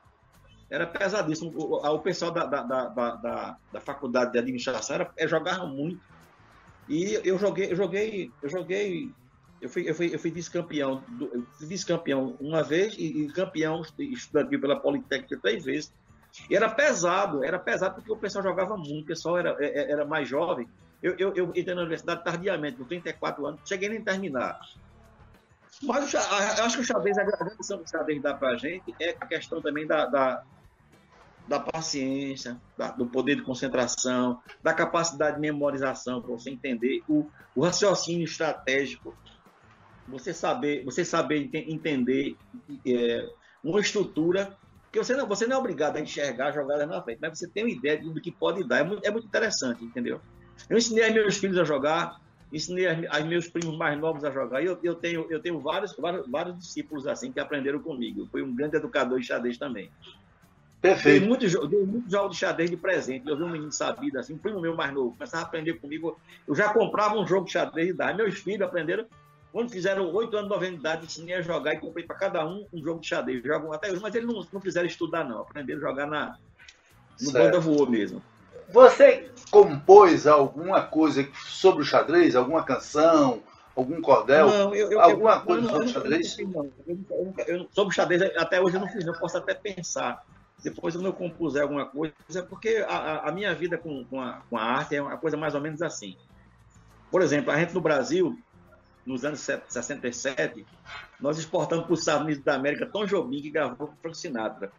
Era 0.69 0.85
pesadíssimo. 0.85 1.51
O, 1.55 1.83
o 1.83 1.99
pessoal 1.99 2.29
da, 2.29 2.45
da, 2.45 2.61
da, 2.61 2.87
da, 2.87 3.57
da 3.73 3.81
faculdade 3.81 4.33
de 4.33 4.37
administração 4.37 4.97
era, 4.97 5.11
é, 5.17 5.27
jogava 5.27 5.65
muito. 5.65 5.99
E 6.87 7.19
eu 7.23 7.39
joguei, 7.39 7.71
eu 7.71 7.75
joguei, 7.75 8.31
eu 8.43 8.49
joguei 8.49 9.11
eu 9.61 9.69
fui, 9.69 9.89
eu 9.89 9.95
fui, 9.95 10.13
eu 10.13 10.19
fui 10.19 10.31
vice-campeão, 10.31 11.03
vice-campeão 11.59 12.37
uma 12.39 12.63
vez 12.63 12.95
e, 12.97 13.25
e 13.25 13.27
campeão 13.31 13.81
estudantil 13.99 14.61
pela 14.61 14.79
Politécnica 14.79 15.37
três 15.41 15.65
vezes. 15.65 15.93
E 16.49 16.55
era 16.55 16.69
pesado, 16.69 17.43
era 17.43 17.59
pesado 17.59 17.95
porque 17.95 18.11
o 18.11 18.17
pessoal 18.17 18.43
jogava 18.43 18.77
muito, 18.77 19.03
o 19.03 19.05
pessoal 19.05 19.37
era, 19.37 19.57
é, 19.59 19.65
é, 19.65 19.91
era 19.91 20.05
mais 20.05 20.29
jovem. 20.29 20.67
Eu, 21.01 21.15
eu, 21.17 21.33
eu 21.35 21.49
entrei 21.49 21.75
na 21.75 21.81
universidade 21.81 22.23
tardiamente, 22.23 22.77
com 22.77 22.85
34 22.85 23.45
anos, 23.45 23.61
cheguei 23.65 23.89
nem 23.89 24.01
terminar. 24.01 24.59
Mas 25.81 26.13
eu 26.13 26.19
acho 26.65 26.75
que 26.75 26.81
o 26.81 26.85
xadrez, 26.85 27.17
a 27.17 27.23
grande 27.23 27.55
lição 27.57 27.77
que 27.77 27.85
o 27.85 27.89
xadrez 27.89 28.21
dá 28.21 28.33
para 28.33 28.49
a 28.49 28.57
gente 28.57 28.93
é 28.99 29.15
a 29.19 29.25
questão 29.25 29.61
também 29.61 29.87
da, 29.87 30.05
da, 30.05 30.43
da 31.47 31.59
paciência, 31.59 32.59
da, 32.77 32.91
do 32.91 33.05
poder 33.05 33.35
de 33.35 33.43
concentração, 33.43 34.41
da 34.61 34.73
capacidade 34.73 35.35
de 35.35 35.41
memorização, 35.41 36.21
para 36.21 36.31
você 36.31 36.49
entender 36.49 37.01
o, 37.07 37.25
o 37.55 37.63
raciocínio 37.63 38.25
estratégico 38.25 39.15
você 40.09 40.33
saber, 40.33 40.83
você 40.83 41.05
saber 41.05 41.49
entender 41.53 42.35
é, 42.85 43.29
uma 43.63 43.79
estrutura 43.79 44.57
que 44.91 44.97
você 44.97 45.15
não, 45.15 45.27
você 45.27 45.45
não 45.45 45.57
é 45.57 45.59
obrigado 45.59 45.97
a 45.97 46.01
enxergar 46.01 46.51
jogada 46.51 46.85
na 46.85 47.01
frente, 47.01 47.19
mas 47.21 47.37
você 47.37 47.47
tem 47.47 47.63
uma 47.63 47.71
ideia 47.71 48.01
do 48.01 48.19
que 48.19 48.31
pode 48.31 48.63
dar. 48.63 48.79
É 48.79 48.83
muito, 48.83 49.05
é 49.05 49.11
muito 49.11 49.27
interessante, 49.27 49.83
entendeu? 49.83 50.19
Eu 50.67 50.77
ensinei 50.77 51.05
aos 51.05 51.13
meus 51.13 51.37
filhos 51.37 51.57
a 51.59 51.63
jogar, 51.63 52.19
ensinei 52.51 52.87
aos 52.87 53.25
meus 53.25 53.47
primos 53.47 53.77
mais 53.77 53.97
novos 53.99 54.23
a 54.23 54.31
jogar. 54.31 54.63
E 54.63 54.65
eu, 54.65 54.79
eu 54.81 54.95
tenho, 54.95 55.27
eu 55.29 55.39
tenho 55.39 55.59
vários, 55.59 55.95
vários, 55.95 56.27
vários 56.27 56.57
discípulos 56.57 57.05
assim 57.05 57.31
que 57.31 57.39
aprenderam 57.39 57.79
comigo. 57.79 58.21
Eu 58.21 58.27
fui 58.27 58.41
um 58.41 58.53
grande 58.53 58.77
educador 58.77 59.19
de 59.19 59.27
xadrez 59.27 59.57
também. 59.57 59.91
Perfeito. 60.81 61.19
Dei 61.19 61.27
muito, 61.27 61.67
dei 61.67 61.85
muito 61.85 62.09
jogo 62.09 62.29
de 62.29 62.37
xadrez 62.37 62.69
de 62.69 62.77
presente. 62.77 63.27
Eu 63.27 63.37
vi 63.37 63.43
um 63.43 63.49
menino 63.49 63.71
sabido, 63.71 64.17
assim, 64.17 64.33
um 64.33 64.37
primo 64.37 64.59
meu 64.59 64.75
mais 64.75 64.93
novo, 64.93 65.11
começava 65.11 65.43
a 65.43 65.47
aprender 65.47 65.73
comigo. 65.73 66.19
Eu 66.47 66.55
já 66.55 66.73
comprava 66.73 67.19
um 67.19 67.27
jogo 67.27 67.45
de 67.45 67.51
xadrez 67.51 67.89
e 67.89 67.93
dava. 67.93 68.13
Meus 68.13 68.39
filhos 68.39 68.61
aprenderam 68.61 69.05
quando 69.51 69.71
fizeram 69.71 70.13
oito 70.13 70.37
anos, 70.37 70.59
de 70.59 70.65
idade, 70.67 71.05
ensinei 71.05 71.35
a 71.35 71.41
jogar 71.41 71.73
e 71.73 71.79
comprei 71.79 72.05
para 72.05 72.15
cada 72.15 72.45
um 72.45 72.65
um 72.71 72.83
jogo 72.83 72.99
de 72.99 73.07
xadrez. 73.07 73.43
Jogam 73.43 73.73
até 73.73 73.91
hoje, 73.91 74.01
mas 74.01 74.13
eles 74.13 74.27
não, 74.27 74.45
não 74.53 74.61
quiseram 74.61 74.87
estudar, 74.87 75.23
não. 75.23 75.41
Aprenderam 75.41 75.79
a 75.79 75.89
jogar 75.89 76.05
na, 76.05 76.37
no 77.19 77.31
certo. 77.31 77.45
banda 77.45 77.59
voou 77.59 77.89
mesmo. 77.89 78.21
Você 78.71 79.31
compôs 79.49 80.27
alguma 80.27 80.83
coisa 80.83 81.27
sobre 81.33 81.81
o 81.81 81.85
xadrez? 81.85 82.35
Alguma 82.35 82.63
canção? 82.63 83.41
Algum 83.75 83.99
cordel? 84.01 84.47
Não, 84.47 84.75
eu, 84.75 84.91
eu, 84.91 85.01
alguma 85.01 85.35
eu, 85.35 85.41
coisa 85.41 85.67
sobre 85.67 85.85
o 85.85 85.89
xadrez? 85.89 86.37
Não, 86.37 86.69
sobre 87.71 87.91
o 87.91 87.95
xadrez, 87.95 88.21
até 88.37 88.61
hoje 88.61 88.75
eu 88.75 88.81
não 88.81 88.87
fiz, 88.87 89.05
eu 89.05 89.13
posso 89.13 89.37
até 89.37 89.55
pensar. 89.55 90.23
Depois, 90.63 90.93
quando 90.93 91.05
eu 91.05 91.13
compuser 91.13 91.63
alguma 91.63 91.85
coisa, 91.85 92.13
é 92.35 92.41
porque 92.41 92.85
a, 92.87 93.29
a 93.29 93.31
minha 93.31 93.55
vida 93.55 93.77
com, 93.77 94.03
com, 94.05 94.21
a, 94.21 94.41
com 94.49 94.57
a 94.57 94.61
arte 94.61 94.95
é 94.95 95.01
uma 95.01 95.17
coisa 95.17 95.37
mais 95.37 95.55
ou 95.55 95.61
menos 95.61 95.81
assim. 95.81 96.17
Por 97.09 97.21
exemplo, 97.21 97.51
a 97.51 97.57
gente 97.57 97.73
no 97.73 97.81
Brasil, 97.81 98.37
nos 99.09 99.25
anos 99.25 99.39
67, 99.39 100.63
nós 101.19 101.39
exportamos 101.39 101.85
para 101.85 101.93
os 101.93 101.99
Estados 101.99 102.25
Unidos 102.25 102.43
da 102.43 102.53
América 102.53 102.85
Tom 102.85 103.07
Jobim, 103.07 103.41
que 103.41 103.49
gravou 103.49 103.87
com 103.87 103.95
Frank 103.95 104.15
Sinatra. 104.15 104.71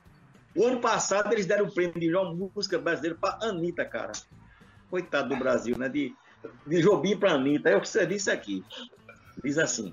O 0.55 0.65
ano 0.65 0.81
passado, 0.81 1.33
eles 1.33 1.47
deram 1.47 1.67
o 1.67 1.75
prêmio 1.75 1.95
de 1.95 2.07
melhor 2.07 2.33
música 2.33 2.79
brasileira 2.79 3.19
para 3.21 3.45
Anitta, 3.45 3.85
cara. 3.85 4.13
Coitado 4.89 5.31
do 5.31 5.37
Brasil, 5.37 5.77
né? 5.77 5.89
De, 5.89 6.15
de 6.65 6.81
Jobim 6.81 7.17
para 7.17 7.33
Anitta. 7.33 7.71
É 7.71 7.77
o 7.77 7.81
que 7.81 7.89
você 7.89 8.07
disse 8.07 8.31
aqui. 8.31 8.65
Diz 9.43 9.59
assim: 9.59 9.93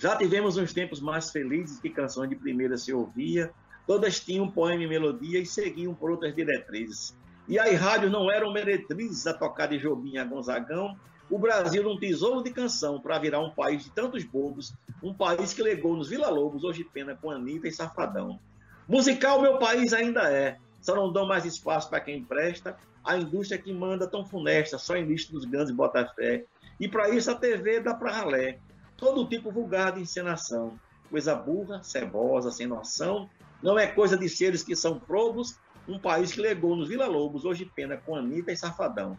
Já 0.00 0.14
tivemos 0.14 0.56
uns 0.56 0.72
tempos 0.72 1.00
mais 1.00 1.32
felizes 1.32 1.80
que 1.80 1.90
canções 1.90 2.30
de 2.30 2.36
primeira 2.36 2.76
se 2.76 2.92
ouvia. 2.92 3.52
Todas 3.88 4.20
tinham 4.20 4.48
poema 4.48 4.84
e 4.84 4.88
melodia 4.88 5.40
e 5.40 5.46
seguiam 5.46 5.94
por 5.94 6.12
outras 6.12 6.32
diretrizes. 6.32 7.16
E 7.48 7.58
aí, 7.58 7.74
rádios 7.74 8.12
não 8.12 8.30
eram 8.30 8.52
meretrizes 8.52 9.26
a 9.26 9.34
tocar 9.34 9.66
de 9.66 9.78
Jobim 9.78 10.16
a 10.16 10.24
Gonzagão, 10.24 10.96
o 11.30 11.38
Brasil 11.38 11.88
um 11.88 11.98
tesouro 11.98 12.42
de 12.42 12.50
canção 12.50 13.00
para 13.00 13.18
virar 13.18 13.40
um 13.40 13.50
país 13.50 13.84
de 13.84 13.90
tantos 13.90 14.24
bobos, 14.24 14.74
um 15.02 15.14
país 15.14 15.52
que 15.52 15.62
legou 15.62 15.96
nos 15.96 16.08
Vila 16.08 16.28
Lobos, 16.28 16.64
hoje 16.64 16.84
pena 16.84 17.14
com 17.14 17.30
Anitta 17.30 17.68
e 17.68 17.72
Safadão. 17.72 18.38
Musical 18.86 19.40
meu 19.40 19.58
país 19.58 19.92
ainda 19.92 20.30
é, 20.30 20.58
só 20.80 20.94
não 20.94 21.10
dão 21.10 21.26
mais 21.26 21.44
espaço 21.44 21.88
para 21.88 22.00
quem 22.00 22.22
presta, 22.22 22.76
a 23.02 23.16
indústria 23.16 23.60
que 23.60 23.72
manda 23.72 24.06
tão 24.06 24.24
funesta, 24.24 24.78
só 24.78 24.96
em 24.96 25.04
lista 25.04 25.32
dos 25.32 25.44
grandes 25.44 25.74
bota 25.74 26.06
fé. 26.14 26.44
E 26.78 26.88
para 26.88 27.08
isso 27.10 27.30
a 27.30 27.34
TV 27.34 27.80
dá 27.80 27.94
para 27.94 28.12
ralé, 28.12 28.58
todo 28.96 29.26
tipo 29.26 29.50
vulgar 29.50 29.92
de 29.92 30.00
encenação, 30.00 30.78
coisa 31.10 31.34
burra, 31.34 31.82
cebosa, 31.82 32.50
sem 32.50 32.66
noção, 32.66 33.30
não 33.62 33.78
é 33.78 33.86
coisa 33.86 34.16
de 34.16 34.28
seres 34.28 34.62
que 34.62 34.76
são 34.76 34.98
probos, 34.98 35.58
um 35.88 35.98
país 35.98 36.32
que 36.32 36.40
legou 36.40 36.76
nos 36.76 36.88
Vila 36.88 37.06
Lobos, 37.06 37.44
hoje 37.44 37.64
pena 37.64 37.96
com 37.96 38.14
Anitta 38.14 38.52
e 38.52 38.56
Safadão. 38.56 39.18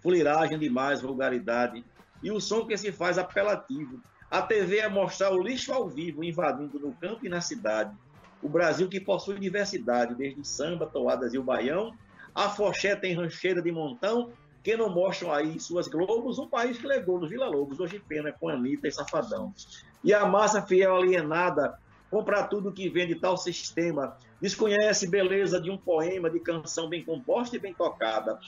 Fuleiragem 0.00 0.58
demais, 0.58 1.00
vulgaridade, 1.00 1.84
e 2.22 2.30
o 2.30 2.40
som 2.40 2.66
que 2.66 2.76
se 2.76 2.92
faz 2.92 3.18
apelativo. 3.18 4.00
A 4.30 4.42
TV 4.42 4.78
é 4.78 4.88
mostrar 4.88 5.32
o 5.32 5.42
lixo 5.42 5.72
ao 5.72 5.88
vivo, 5.88 6.22
invadindo 6.22 6.78
no 6.78 6.92
campo 6.94 7.26
e 7.26 7.28
na 7.28 7.40
cidade. 7.40 7.94
O 8.42 8.48
Brasil 8.48 8.88
que 8.88 9.00
possui 9.00 9.38
diversidade, 9.38 10.14
desde 10.14 10.46
samba, 10.46 10.86
toadas 10.86 11.34
e 11.34 11.38
o 11.38 11.42
baião, 11.42 11.92
a 12.34 12.48
foché 12.48 12.94
tem 12.94 13.14
rancheira 13.14 13.60
de 13.60 13.72
montão, 13.72 14.32
que 14.62 14.76
não 14.76 14.90
mostram 14.90 15.32
aí 15.32 15.58
suas 15.58 15.88
globos, 15.88 16.38
um 16.38 16.48
país 16.48 16.78
que 16.78 16.86
legou 16.86 17.18
nos 17.18 17.30
Vila 17.30 17.48
Lobos, 17.48 17.80
hoje 17.80 17.98
pena 17.98 18.32
com 18.32 18.48
Anitta 18.48 18.88
e 18.88 18.92
Safadão. 18.92 19.54
E 20.04 20.12
a 20.12 20.26
massa 20.26 20.62
fiel 20.62 20.96
alienada 20.96 21.78
compra 22.10 22.42
tudo 22.42 22.72
que 22.72 22.88
vem 22.88 23.06
de 23.06 23.14
tal 23.14 23.36
sistema, 23.36 24.16
desconhece 24.40 25.08
beleza 25.08 25.60
de 25.60 25.70
um 25.70 25.78
poema 25.78 26.28
de 26.28 26.40
canção 26.40 26.88
bem 26.88 27.04
composta 27.04 27.56
e 27.56 27.58
bem 27.58 27.72
tocada, 27.72 28.38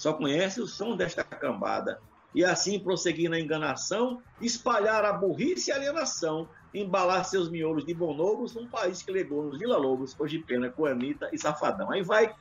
só 0.00 0.14
conhece 0.14 0.62
o 0.62 0.66
som 0.66 0.96
desta 0.96 1.22
cambada. 1.22 2.00
E 2.34 2.42
assim 2.42 2.78
prosseguir 2.78 3.28
na 3.28 3.38
enganação, 3.38 4.22
espalhar 4.40 5.04
a 5.04 5.12
burrice 5.12 5.68
e 5.68 5.72
alienação, 5.74 6.48
embalar 6.72 7.22
seus 7.26 7.50
miolos 7.50 7.84
de 7.84 7.92
bonobos 7.92 8.54
num 8.54 8.66
país 8.66 9.02
que 9.02 9.12
legou 9.12 9.42
nos 9.42 9.58
Vila 9.58 9.76
Lobos, 9.76 10.16
hoje 10.18 10.38
pena 10.38 10.70
com 10.70 10.86
Anitta 10.86 11.28
e 11.34 11.38
Safadão. 11.38 11.92
Aí 11.92 12.02
vai, 12.02 12.34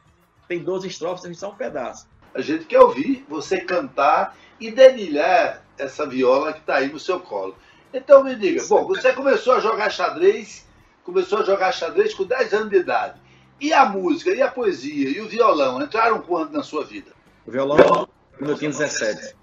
tem 0.48 0.60
12 0.60 0.88
estrofes, 0.88 1.25
a 1.25 1.28
gente 1.28 1.38
só 1.38 1.50
um 1.51 1.56
pedaço. 1.56 2.08
A 2.34 2.39
gente 2.39 2.63
quer 2.63 2.80
ouvir 2.80 3.25
você 3.28 3.60
cantar 3.60 4.38
e 4.58 4.72
dedilhar 4.72 5.62
essa 5.78 6.08
viola 6.08 6.54
que 6.54 6.60
está 6.60 6.75
aí 6.75 6.88
no 6.88 6.98
seu 6.98 7.20
colo. 7.20 7.58
Então 7.94 8.24
me 8.24 8.38
diga, 8.38 8.63
bom, 8.70 8.88
você 8.88 9.12
começou 9.12 9.56
a 9.56 9.60
jogar 9.60 9.89
xadrez, 9.89 10.66
começou 11.04 11.39
a 11.39 11.44
jogar 11.44 11.74
xadrez 11.74 12.13
com 12.13 12.24
10 12.24 12.54
anos 12.54 12.70
de 12.70 12.78
idade. 12.78 13.20
E 13.60 13.74
a 13.74 13.84
música, 13.84 14.34
e 14.34 14.42
a 14.42 14.50
poesia, 14.50 15.10
e 15.10 15.20
o 15.20 15.28
violão 15.28 15.82
entraram 15.82 16.22
quando 16.22 16.54
na 16.54 16.63
sua 16.63 16.86
vida? 16.86 17.19
O 17.50 17.51
violão, 17.51 18.08
quando 18.38 18.51
eu 18.51 18.56
tinha 18.60 18.70
17, 18.70 19.36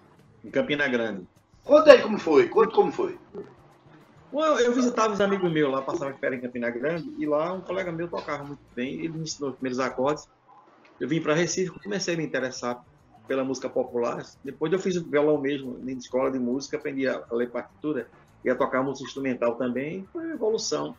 em 0.45 0.51
Campina 0.53 0.87
Grande. 0.87 1.27
Conta 1.65 1.91
aí 1.91 2.01
como 2.01 2.17
foi, 2.21 2.49
conta 2.49 2.73
como 2.73 2.93
foi. 2.93 3.19
Eu, 4.33 4.73
visitava 4.73 5.13
os 5.13 5.21
amigos 5.21 5.53
meus 5.53 5.73
lá, 5.73 5.83
passava 5.83 6.15
férias 6.15 6.39
em 6.39 6.47
Campina 6.47 6.71
Grande, 6.71 7.13
e 7.19 7.27
lá 7.27 7.53
um 7.53 7.61
colega 7.61 7.91
meu 7.91 8.07
tocava 8.07 8.45
muito 8.45 8.63
bem, 8.77 9.01
ele 9.01 9.09
me 9.09 9.25
ensinou 9.25 9.51
os 9.51 9.57
primeiros 9.57 9.81
acordes. 9.81 10.29
Eu 11.01 11.09
vim 11.09 11.21
para 11.21 11.35
Recife, 11.35 11.77
comecei 11.81 12.15
a 12.15 12.17
me 12.17 12.25
interessar 12.25 12.81
pela 13.27 13.43
música 13.43 13.69
popular. 13.69 14.25
Depois 14.45 14.73
eu 14.73 14.79
fiz 14.79 15.03
violão 15.03 15.41
mesmo, 15.41 15.77
em 15.85 15.99
escola 15.99 16.31
de 16.31 16.39
música, 16.39 16.77
aprendi 16.77 17.09
a 17.09 17.25
ler 17.33 17.51
partitura 17.51 18.07
e 18.45 18.49
a 18.49 18.55
tocar 18.55 18.85
música 18.85 19.05
instrumental 19.05 19.57
também. 19.57 20.07
Foi 20.13 20.27
uma 20.27 20.35
evolução. 20.35 20.97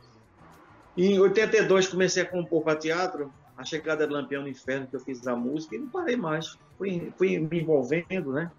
Em 0.98 1.18
82 1.18 1.88
comecei 1.88 2.24
a 2.24 2.26
compor 2.26 2.64
para 2.64 2.78
teatro, 2.78 3.32
a 3.58 3.64
chegada 3.64 4.06
do 4.06 4.14
Lampião 4.14 4.44
no 4.44 4.48
Inferno, 4.48 4.88
que 4.88 4.96
eu 4.96 5.00
fiz 5.00 5.26
a 5.28 5.36
música, 5.36 5.76
e 5.76 5.80
não 5.80 5.88
parei 5.88 6.16
mais. 6.16 6.58
Fui, 6.78 7.12
fui 7.18 7.40
me 7.40 7.62
envolvendo, 7.62 8.32
né? 8.32 8.52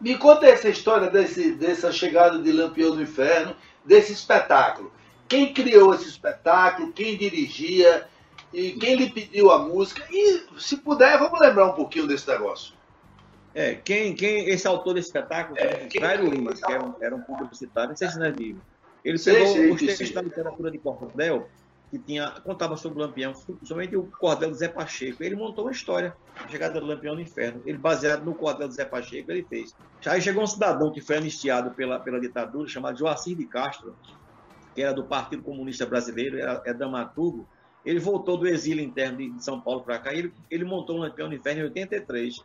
Me 0.00 0.18
conta 0.18 0.46
essa 0.46 0.68
história 0.68 1.08
desse, 1.08 1.52
dessa 1.52 1.92
chegada 1.92 2.38
de 2.38 2.50
Lampião 2.50 2.94
no 2.94 3.02
Inferno, 3.02 3.54
desse 3.84 4.12
espetáculo. 4.12 4.92
Quem 5.28 5.54
criou 5.54 5.94
esse 5.94 6.08
espetáculo? 6.08 6.92
Quem 6.92 7.16
dirigia? 7.16 8.08
E 8.52 8.72
quem 8.72 8.96
lhe 8.96 9.10
pediu 9.10 9.50
a 9.50 9.60
música? 9.60 10.04
E, 10.10 10.44
se 10.58 10.76
puder, 10.76 11.18
vamos 11.18 11.40
lembrar 11.40 11.66
um 11.66 11.72
pouquinho 11.72 12.06
desse 12.06 12.28
negócio. 12.28 12.74
É, 13.54 13.74
quem, 13.76 14.14
quem 14.14 14.48
esse 14.48 14.66
autor 14.66 14.94
desse 14.94 15.08
espetáculo, 15.08 15.58
é, 15.58 15.88
Jairo 15.88 16.28
Lima, 16.28 16.52
que 16.52 16.72
era 16.72 16.84
um, 16.84 16.94
era 17.00 17.14
um 17.14 17.20
publicitário, 17.20 17.90
não 17.90 17.96
sei 17.96 18.08
se 18.08 18.18
não 18.18 18.26
é 18.26 18.32
vivo. 18.32 18.60
Ele 19.04 19.18
pegou 19.18 19.46
sim, 19.46 19.52
sim, 19.54 19.70
os 19.70 19.80
textos 19.80 20.10
da 20.10 20.22
literatura 20.22 20.70
de 20.70 20.78
Cordel, 20.78 21.48
que 21.92 21.98
tinha, 21.98 22.30
contava 22.42 22.74
sobre 22.74 22.98
o 22.98 23.02
Lampião, 23.02 23.34
somente 23.62 23.94
o 23.94 24.04
Cordel 24.18 24.48
do 24.48 24.56
Zé 24.56 24.66
Pacheco. 24.66 25.22
Ele 25.22 25.36
montou 25.36 25.66
uma 25.66 25.72
história, 25.72 26.16
a 26.42 26.48
chegada 26.48 26.80
do 26.80 26.86
Lampião 26.86 27.14
no 27.14 27.20
Inferno. 27.20 27.60
Ele, 27.66 27.76
baseado 27.76 28.24
no 28.24 28.34
Cordel 28.34 28.66
do 28.66 28.72
Zé 28.72 28.86
Pacheco, 28.86 29.30
ele 29.30 29.44
fez. 29.44 29.76
Aí 30.06 30.22
chegou 30.22 30.42
um 30.42 30.46
cidadão 30.46 30.90
que 30.90 31.02
foi 31.02 31.18
anistiado 31.18 31.70
pela, 31.72 32.00
pela 32.00 32.18
ditadura, 32.18 32.66
chamado 32.66 32.98
Joacir 32.98 33.36
de 33.36 33.44
Castro, 33.44 33.94
que 34.74 34.80
era 34.80 34.94
do 34.94 35.04
Partido 35.04 35.42
Comunista 35.42 35.84
Brasileiro, 35.84 36.38
era, 36.38 36.62
é 36.64 36.72
dramaturgo, 36.72 37.46
ele 37.84 38.00
voltou 38.00 38.38
do 38.38 38.48
exílio 38.48 38.82
interno 38.82 39.18
de 39.18 39.44
São 39.44 39.60
Paulo 39.60 39.82
para 39.82 39.98
cá 39.98 40.14
e 40.14 40.20
ele, 40.20 40.34
ele 40.50 40.64
montou 40.64 40.96
um 40.96 41.00
Lampião 41.00 41.28
no 41.28 41.34
Inferno 41.34 41.60
em 41.60 41.64
83. 41.64 42.42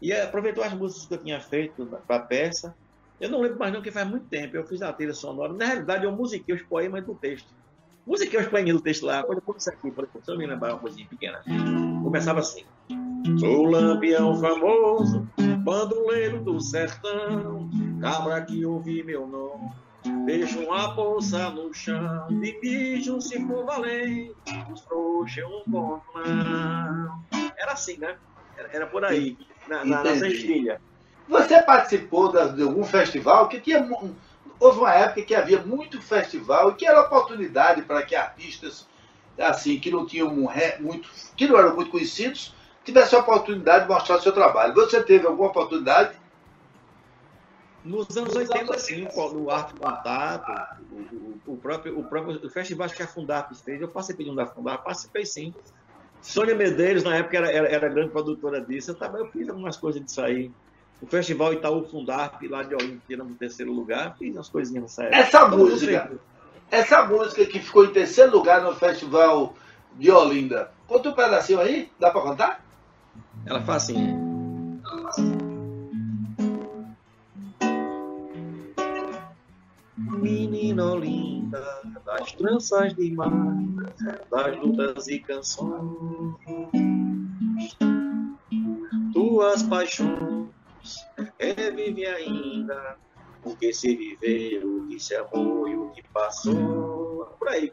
E 0.00 0.12
aproveitou 0.12 0.64
as 0.64 0.72
músicas 0.72 1.06
que 1.06 1.14
eu 1.14 1.22
tinha 1.22 1.40
feito 1.40 1.86
para 2.04 2.16
a 2.16 2.18
peça. 2.18 2.74
Eu 3.20 3.30
não 3.30 3.40
lembro 3.40 3.60
mais 3.60 3.72
não, 3.72 3.80
que 3.80 3.92
faz 3.92 4.08
muito 4.08 4.26
tempo. 4.26 4.56
Eu 4.56 4.66
fiz 4.66 4.82
a 4.82 4.92
trilha 4.92 5.14
sonora. 5.14 5.52
Na 5.52 5.66
realidade, 5.66 6.04
eu 6.04 6.10
musiquei 6.10 6.52
os 6.52 6.62
poemas 6.62 7.04
do 7.04 7.14
texto. 7.14 7.61
Musiquei 8.06 8.40
os 8.40 8.46
poemas 8.46 8.72
do 8.72 8.80
texto 8.80 9.06
lá. 9.06 9.22
Quando 9.22 9.42
eu 9.46 9.56
isso 9.56 9.70
aqui, 9.70 9.90
falei, 9.90 10.10
se 10.22 10.30
eu 10.30 10.38
me 10.38 10.46
lembrar 10.46 10.72
uma 10.72 10.78
coisinha 10.80 11.06
pequena. 11.06 11.42
Começava 12.02 12.40
assim. 12.40 12.64
Sou 13.38 13.66
lampião 13.66 14.34
famoso, 14.40 15.28
bandoleiro 15.64 16.40
do 16.40 16.60
sertão, 16.60 17.70
cabra 18.00 18.42
que 18.42 18.66
ouvi 18.66 19.02
meu 19.04 19.26
nome 19.26 19.70
Deixo 20.24 20.60
uma 20.60 20.94
poça 20.94 21.50
no 21.50 21.72
chão, 21.72 22.26
de 22.28 22.58
bicho 22.60 23.20
se 23.20 23.38
for 23.46 23.64
valente, 23.64 24.34
os 24.72 24.80
trouxas 24.80 25.44
um 25.44 25.70
ponto 25.70 26.02
Era 27.56 27.72
assim, 27.72 27.98
né? 27.98 28.16
Era, 28.56 28.68
era 28.72 28.86
por 28.86 29.04
aí, 29.04 29.38
na, 29.68 29.84
na, 29.84 30.02
na 30.02 30.16
cestilha. 30.16 30.80
Você 31.28 31.62
participou 31.62 32.32
de 32.32 32.62
algum 32.62 32.84
festival 32.84 33.48
que 33.48 33.60
tinha. 33.60 33.88
Houve 34.62 34.78
uma 34.78 34.94
época 34.94 35.22
que 35.22 35.34
havia 35.34 35.60
muito 35.60 36.00
festival 36.00 36.70
e 36.70 36.74
que 36.74 36.86
era 36.86 37.00
oportunidade 37.00 37.82
para 37.82 38.00
que 38.04 38.14
artistas 38.14 38.86
assim 39.36 39.80
que 39.80 39.90
não 39.90 40.06
tinham 40.06 40.30
muito, 40.30 41.10
que 41.36 41.48
não 41.48 41.58
eram 41.58 41.74
muito 41.74 41.90
conhecidos, 41.90 42.54
tivessem 42.84 43.18
a 43.18 43.22
oportunidade 43.22 43.86
de 43.86 43.90
mostrar 43.92 44.20
seu 44.20 44.30
trabalho. 44.30 44.72
Você 44.74 45.02
teve 45.02 45.26
alguma 45.26 45.48
oportunidade? 45.48 46.16
Nos 47.84 48.16
anos 48.16 48.36
80, 48.36 48.78
sim, 48.78 49.08
no 49.32 49.50
Arte 49.50 49.74
Contato, 49.74 50.76
o, 50.92 51.54
o, 51.54 51.56
próprio, 51.56 51.98
o 51.98 52.04
próprio 52.04 52.48
festival 52.48 52.88
que 52.88 53.02
a 53.02 53.08
Fundap 53.08 53.52
fez, 53.56 53.80
eu 53.80 53.88
participei 53.88 54.26
de 54.26 54.30
um 54.30 54.34
da 54.36 54.46
Fundap, 54.46 54.84
participei 54.84 55.26
sim. 55.26 55.52
Sônia 56.20 56.54
Medeiros, 56.54 57.02
na 57.02 57.16
época, 57.16 57.36
era, 57.36 57.50
era, 57.50 57.88
grande 57.88 58.10
produtora 58.10 58.60
disso, 58.60 58.96
eu, 58.96 59.16
eu 59.16 59.26
fiz 59.32 59.48
algumas 59.48 59.76
coisas 59.76 60.00
disso 60.04 60.22
aí. 60.22 60.52
O 61.02 61.06
Festival 61.06 61.52
Itaú 61.52 61.84
Fundap, 61.84 62.46
lá 62.46 62.62
de 62.62 62.76
Olinda, 62.76 63.24
no 63.24 63.34
terceiro 63.34 63.72
lugar, 63.72 64.16
fiz 64.16 64.32
umas 64.36 64.48
coisinhas 64.48 64.96
época. 65.00 65.16
Essa 65.16 65.48
música, 65.48 66.12
essa 66.70 67.04
música 67.04 67.44
que 67.44 67.58
ficou 67.58 67.84
em 67.84 67.92
terceiro 67.92 68.30
lugar 68.30 68.62
no 68.62 68.72
Festival 68.76 69.52
de 69.98 70.12
Olinda, 70.12 70.70
conta 70.86 71.08
um 71.08 71.12
pedacinho 71.12 71.60
aí, 71.60 71.90
dá 71.98 72.12
para 72.12 72.20
contar? 72.20 72.64
Ela 73.44 73.60
faz 73.62 73.82
assim. 73.82 74.32
menina 80.22 80.94
linda, 80.94 81.82
das 82.06 82.32
tranças 82.32 82.94
de 82.94 83.10
mar, 83.10 83.28
das 84.30 84.56
lutas 84.56 85.08
e 85.08 85.18
canções, 85.18 86.36
tuas 89.12 89.64
paixões 89.64 90.31
revive 91.50 92.06
ainda, 92.06 92.96
porque 93.42 93.72
se 93.72 93.96
viveu, 93.96 94.82
o 94.82 94.88
que 94.88 95.00
se 95.00 95.14
amou 95.16 95.68
e 95.68 95.76
o 95.76 95.90
que 95.90 96.02
passou, 96.08 97.34
por 97.38 97.48
aí. 97.48 97.72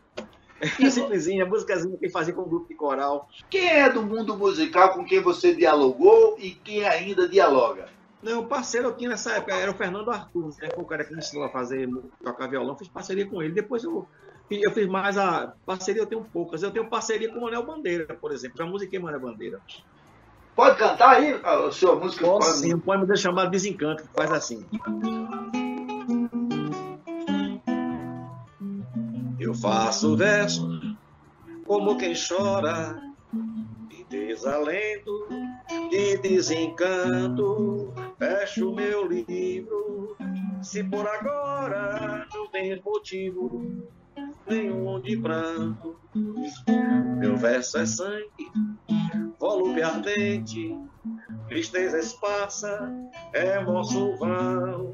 É 0.82 0.90
simplesinha, 0.90 1.46
músicazinha 1.46 1.98
que 1.98 2.10
fazia 2.10 2.34
com 2.34 2.42
um 2.42 2.50
grupo 2.50 2.68
de 2.68 2.76
coral. 2.76 3.30
Quem 3.50 3.70
é 3.70 3.90
do 3.90 4.04
mundo 4.04 4.36
musical 4.36 4.94
com 4.94 5.06
quem 5.06 5.22
você 5.22 5.56
dialogou 5.56 6.36
e 6.38 6.52
quem 6.52 6.86
ainda 6.86 7.30
dialoga? 7.30 7.88
Não, 8.22 8.46
parceiro 8.46 8.90
eu 8.90 8.98
tinha 8.98 9.10
nessa 9.10 9.38
época, 9.38 9.56
era 9.56 9.72
o 9.72 9.74
Fernando 9.74 10.12
Arthur, 10.12 10.54
né? 10.62 10.70
Foi 10.76 10.84
o 10.84 10.88
cara 10.88 11.06
que 11.06 11.14
me 11.14 11.20
ensinou 11.20 11.46
a 11.46 11.50
fazer, 11.50 11.90
tocar 12.22 12.48
violão, 12.48 12.78
fiz 12.78 12.90
parceria 12.90 13.26
com 13.26 13.42
ele. 13.42 13.54
Depois 13.54 13.86
eu, 13.86 14.06
eu 14.52 14.72
fiz 14.72 14.88
mais 14.88 15.18
a. 15.18 15.54
Parceria 15.66 16.02
eu 16.02 16.06
tenho 16.06 16.26
poucas. 16.26 16.62
Eu 16.62 16.72
tenho 16.72 16.90
parceria 16.90 17.32
com 17.32 17.40
o 17.40 17.42
Manel 17.44 17.66
Bandeira, 17.66 18.14
por 18.16 18.34
exemplo. 18.34 18.58
Já 18.58 18.66
musiquei 18.66 19.00
Manel 19.00 19.22
Bandeira. 19.22 19.62
Pode 20.60 20.76
cantar 20.78 21.12
aí 21.12 21.40
a 21.42 21.72
sua 21.72 21.96
música? 21.96 22.26
Posso 22.26 22.58
sim, 22.58 22.74
um 22.74 22.80
poema 22.82 23.06
dele 23.06 23.18
chamado 23.18 23.50
Desencanto, 23.50 24.04
que 24.04 24.10
faz 24.10 24.30
assim. 24.30 24.66
Eu 29.40 29.54
faço 29.54 30.18
verso 30.18 30.98
como 31.66 31.98
quem 31.98 32.14
chora 32.14 33.02
de 33.88 34.04
desalento, 34.10 35.30
de 35.90 36.18
desencanto, 36.18 37.94
fecho 38.18 38.76
meu 38.76 39.08
livro. 39.08 40.18
Se 40.62 40.84
por 40.84 41.08
agora 41.08 42.28
não 42.34 42.48
tem 42.50 42.82
motivo 42.82 43.66
nenhum 44.46 45.00
de 45.00 45.16
pranto, 45.16 45.96
meu 47.18 47.38
verso 47.38 47.78
é 47.78 47.86
sangue, 47.86 48.52
volume 49.50 49.82
ardente, 49.82 50.78
tristeza 51.48 51.98
esparsa, 51.98 52.88
emoção 53.34 54.16
vão, 54.18 54.92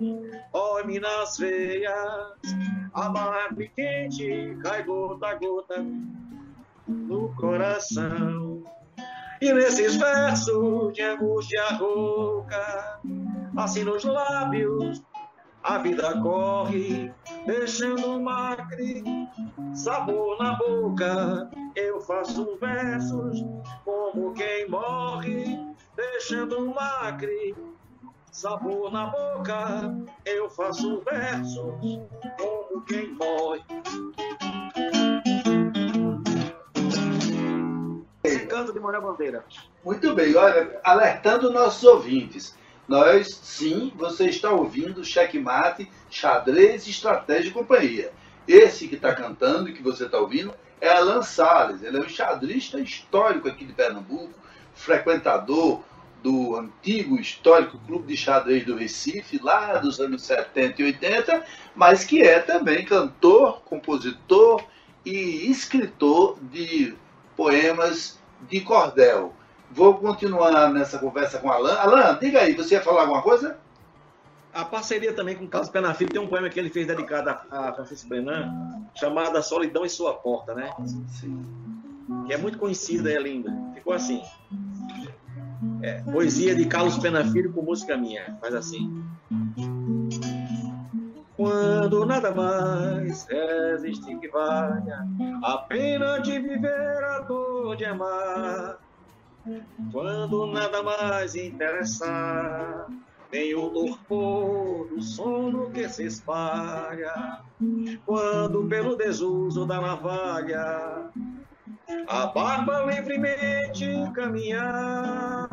olhe 0.54 0.98
nas 0.98 1.38
veias, 1.38 1.94
amargo 2.94 3.62
quente, 3.76 4.58
cai 4.64 4.84
gota 4.84 5.28
a 5.28 5.36
gota 5.36 5.86
no 6.88 7.36
coração. 7.36 8.64
E 9.42 9.52
nesses 9.52 9.98
versos 9.98 10.94
de 10.94 11.02
angústia 11.02 11.74
rouca, 11.74 13.02
assim 13.58 13.84
nos 13.84 14.06
lábios, 14.06 15.04
a 15.64 15.80
vida 15.80 16.18
corre, 16.22 17.14
deixando 17.46 18.20
macre, 18.20 19.04
sabor 19.74 20.38
na 20.40 20.56
boca. 20.56 21.50
Eu 21.76 22.02
faço 22.02 22.58
versos 22.58 23.44
como 23.84 24.34
quem 24.34 24.68
morre, 24.70 25.60
deixando 25.96 26.74
macre, 26.74 27.56
sabor 28.32 28.92
na 28.92 29.08
boca. 29.08 29.94
Eu 30.26 30.50
faço 30.50 31.02
versos 31.02 32.00
como 32.38 32.82
quem 32.86 33.14
morre. 33.14 33.64
Esse 38.24 38.48
canto 38.48 38.74
de 38.74 38.80
Mané 38.80 39.00
Bandeira. 39.00 39.46
Muito 39.84 40.16
bem, 40.16 40.36
olha, 40.36 40.80
alertando 40.84 41.52
nossos 41.52 41.84
ouvintes. 41.84 42.58
Nós, 42.88 43.28
sim, 43.44 43.92
você 43.96 44.26
está 44.26 44.52
ouvindo 44.52 45.04
Checkmate, 45.04 45.90
Xadrez, 46.10 46.88
Estratégia 46.88 47.50
e 47.50 47.54
Companhia. 47.54 48.12
Esse 48.48 48.88
que 48.88 48.96
está 48.96 49.14
cantando 49.14 49.70
e 49.70 49.74
que 49.74 49.82
você 49.82 50.06
está 50.06 50.20
ouvindo 50.20 50.54
é 50.80 50.90
Alan 50.90 51.24
Salles. 51.24 51.82
Ele 51.82 51.98
é 51.98 52.00
um 52.00 52.08
xadrista 52.10 52.80
histórico 52.80 53.48
aqui 53.48 53.66
de 53.66 53.74
Pernambuco, 53.74 54.34
frequentador 54.74 55.82
do 56.22 56.56
antigo 56.56 57.20
histórico 57.20 57.80
Clube 57.86 58.08
de 58.08 58.18
Xadrez 58.18 58.66
do 58.66 58.76
Recife, 58.76 59.40
lá 59.42 59.78
dos 59.78 60.00
anos 60.00 60.24
70 60.24 60.82
e 60.82 60.86
80, 60.86 61.46
mas 61.76 62.04
que 62.04 62.22
é 62.22 62.40
também 62.40 62.84
cantor, 62.84 63.62
compositor 63.62 64.64
e 65.06 65.50
escritor 65.50 66.38
de 66.52 66.96
poemas 67.36 68.20
de 68.50 68.62
cordel. 68.62 69.34
Vou 69.76 69.96
continuar 69.96 70.72
nessa 70.72 70.98
conversa 70.98 71.38
com 71.38 71.52
Alan. 71.52 71.74
Alan, 71.74 72.18
diga 72.18 72.40
aí, 72.40 72.54
você 72.54 72.76
ia 72.76 72.82
falar 72.82 73.02
alguma 73.02 73.22
coisa? 73.22 73.58
A 74.54 74.64
parceria 74.64 75.12
também 75.12 75.36
com 75.36 75.44
o 75.44 75.48
Carlos 75.50 75.70
Penafilho 75.70 76.12
tem 76.12 76.22
um 76.22 76.28
poema 76.28 76.50
que 76.50 76.58
ele 76.58 76.70
fez 76.70 76.88
dedicado 76.88 77.30
a, 77.52 77.74
Francisco 77.74 78.08
Brenan, 78.08 78.88
chamado 78.96 79.38
A 79.38 79.42
Solidão 79.42 79.86
em 79.86 79.90
Sua 79.90 80.14
Porta, 80.14 80.56
né? 80.56 80.72
Sim. 81.20 81.46
Que 82.26 82.34
é 82.34 82.38
muito 82.38 82.58
conhecida, 82.58 83.12
é 83.12 83.20
linda. 83.20 83.52
Ficou 83.74 83.92
assim. 83.92 84.22
É, 85.82 86.02
poesia 86.04 86.56
de 86.56 86.66
Carlos 86.68 86.98
Penafilho 86.98 87.52
com 87.52 87.62
música 87.62 87.98
minha. 87.98 88.38
Faz 88.40 88.56
assim. 88.56 89.04
Quando 91.36 92.06
nada 92.06 92.34
mais 92.34 93.28
existe 93.30 94.16
que 94.20 94.30
valha 94.30 95.06
a 95.44 95.58
pena 95.68 96.20
de 96.20 96.40
viver 96.40 97.04
a 97.04 97.20
dor 97.20 97.76
de 97.76 97.84
amar 97.84 98.85
quando 99.92 100.48
nada 100.48 100.82
mais 100.84 101.36
interessar, 101.36 102.88
nem 103.32 103.56
o 103.56 103.70
torpor 103.70 104.88
do 104.88 105.02
sono 105.02 105.72
que 105.72 105.88
se 105.90 106.06
espalha, 106.06 107.42
quando 108.06 108.68
pelo 108.68 108.96
desuso 108.96 109.66
da 109.66 109.82
navalha 109.82 111.12
a 112.08 112.28
barba 112.28 112.86
livremente 112.86 113.86
caminhar 114.16 115.48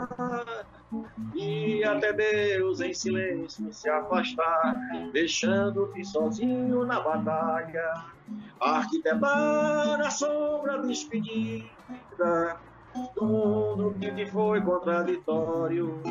e 1.34 1.82
até 1.84 2.12
Deus 2.12 2.80
em 2.80 2.92
silêncio 2.92 3.72
se 3.72 3.88
afastar, 3.88 4.74
deixando-te 5.12 6.04
sozinho 6.04 6.84
na 6.84 7.00
batalha, 7.00 8.04
arquitetar 8.60 9.98
na 9.98 10.10
sombra 10.10 10.82
despedida 10.82 12.60
do 13.16 13.41
que 13.94 14.10
te 14.12 14.26
foi 14.26 14.60
contraditório. 14.60 16.02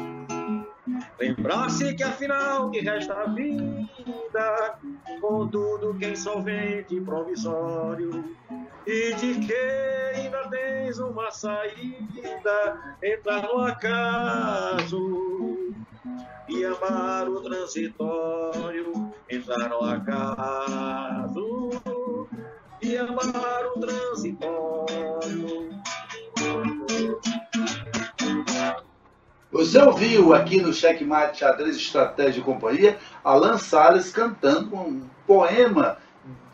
Lembrar-se 1.19 1.93
que 1.93 2.03
afinal 2.03 2.69
que 2.71 2.79
resta 2.81 3.13
a 3.13 3.25
vida, 3.27 4.79
com 5.21 5.47
tudo 5.47 5.95
que 5.97 6.05
é 6.05 6.11
insolvente 6.11 6.95
e 6.95 7.01
provisório, 7.01 8.35
e 8.85 9.13
de 9.15 9.39
que 9.39 9.53
ainda 10.15 10.49
tens 10.49 10.99
uma 10.99 11.29
saída, 11.31 12.97
entrar 13.03 13.43
no 13.43 13.59
acaso 13.61 14.97
e 16.49 16.65
amar 16.65 17.29
o 17.29 17.41
transitório, 17.41 19.13
entrar 19.29 19.69
no 19.69 19.81
acaso 19.83 21.69
e 22.81 22.97
amar 22.97 23.65
o 23.75 23.79
transitório. 23.79 25.70
Você 29.51 29.77
ouviu 29.79 30.33
aqui 30.33 30.61
no 30.61 30.71
Checkmate 30.71 31.39
Xadrez 31.39 31.75
Estratégia 31.75 32.39
e 32.39 32.43
Companhia 32.43 32.97
Alan 33.23 33.57
Salles 33.57 34.11
cantando 34.11 34.75
um 34.75 35.09
poema 35.27 35.97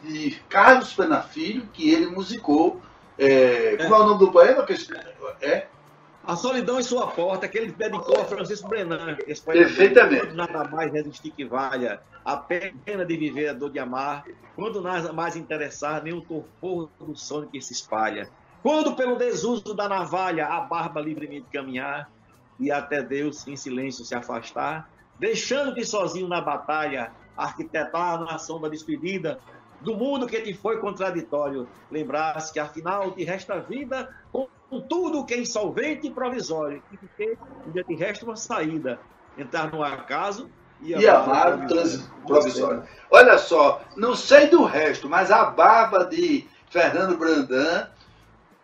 de 0.03 0.31
Carlos 0.49 0.93
Penafilho 0.93 1.67
que 1.73 1.91
ele 1.91 2.07
musicou. 2.07 2.81
É, 3.17 3.75
é. 3.75 3.88
Qual 3.88 4.01
é 4.01 4.03
o 4.03 4.07
nome 4.07 4.19
do 4.19 4.31
poema? 4.31 4.65
É? 5.41 5.67
A 6.25 6.36
Solidão 6.36 6.79
em 6.79 6.83
Sua 6.83 7.07
Porta, 7.07 7.47
que 7.47 7.57
ele 7.57 7.71
dedicou 7.71 8.19
a 8.19 8.25
Francisco 8.25 8.67
Brenan. 8.67 9.15
Perfeitamente. 9.45 10.33
Nada 10.33 10.65
mais 10.65 10.91
resistir 10.91 11.31
que 11.31 11.45
valha, 11.45 12.01
a 12.25 12.36
pena 12.36 13.05
de 13.05 13.15
viver 13.15 13.49
a 13.49 13.53
dor 13.53 13.69
de 13.69 13.79
amar, 13.79 14.25
quando 14.55 14.81
nada 14.81 15.13
mais 15.13 15.38
interessar, 15.38 16.03
nem 16.03 16.13
o 16.13 16.21
torpor 16.21 16.89
do 16.99 17.15
sono 17.15 17.47
que 17.47 17.62
se 17.62 17.71
espalha. 17.71 18.29
Quando 18.62 18.95
pelo 18.95 19.15
desuso 19.15 19.73
da 19.73 19.88
navalha 19.88 20.47
a 20.47 20.60
barba 20.60 20.99
livremente 20.99 21.45
caminhar, 21.53 22.10
e 22.60 22.72
até 22.72 23.02
Deus 23.02 23.48
em 23.48 23.56
silêncio 23.56 24.04
se 24.06 24.15
afastar, 24.15 24.89
deixando-te 25.20 25.86
sozinho 25.86 26.28
na 26.28 26.41
batalha, 26.41 27.12
arquitetar 27.36 28.15
a 28.15 28.26
nação 28.26 28.60
da 28.60 28.67
despedida, 28.67 29.39
do 29.82 29.96
mundo 29.96 30.26
que 30.26 30.41
te 30.41 30.54
foi 30.54 30.80
contraditório, 30.80 31.67
lembrasse 31.91 32.52
que 32.52 32.60
afinal 32.60 33.12
te 33.12 33.24
resta 33.24 33.60
vida 33.60 34.13
com 34.32 34.48
tudo 34.82 35.26
que 35.26 35.34
é 35.34 35.39
insolvente 35.39 36.08
e 36.08 36.12
provisório, 36.12 36.82
e 36.91 36.98
que 36.98 37.38
ainda 37.65 37.84
te 37.84 37.96
resta 37.96 38.26
uma 38.26 38.36
saída, 38.36 39.00
entrar 39.38 39.72
no 39.72 39.84
acaso 39.84 40.50
e, 40.82 40.91
e 40.91 41.08
amar 41.08 41.60
o 41.60 41.67
trânsito 41.67 42.12
provisório. 42.26 42.84
Olha 43.10 43.38
só, 43.38 43.82
não 43.96 44.15
sei 44.15 44.48
do 44.48 44.63
resto, 44.63 45.08
mas 45.08 45.32
a 45.32 45.46
barba 45.46 46.06
de 46.06 46.48
Fernando 46.70 47.17
Brandan 47.17 47.88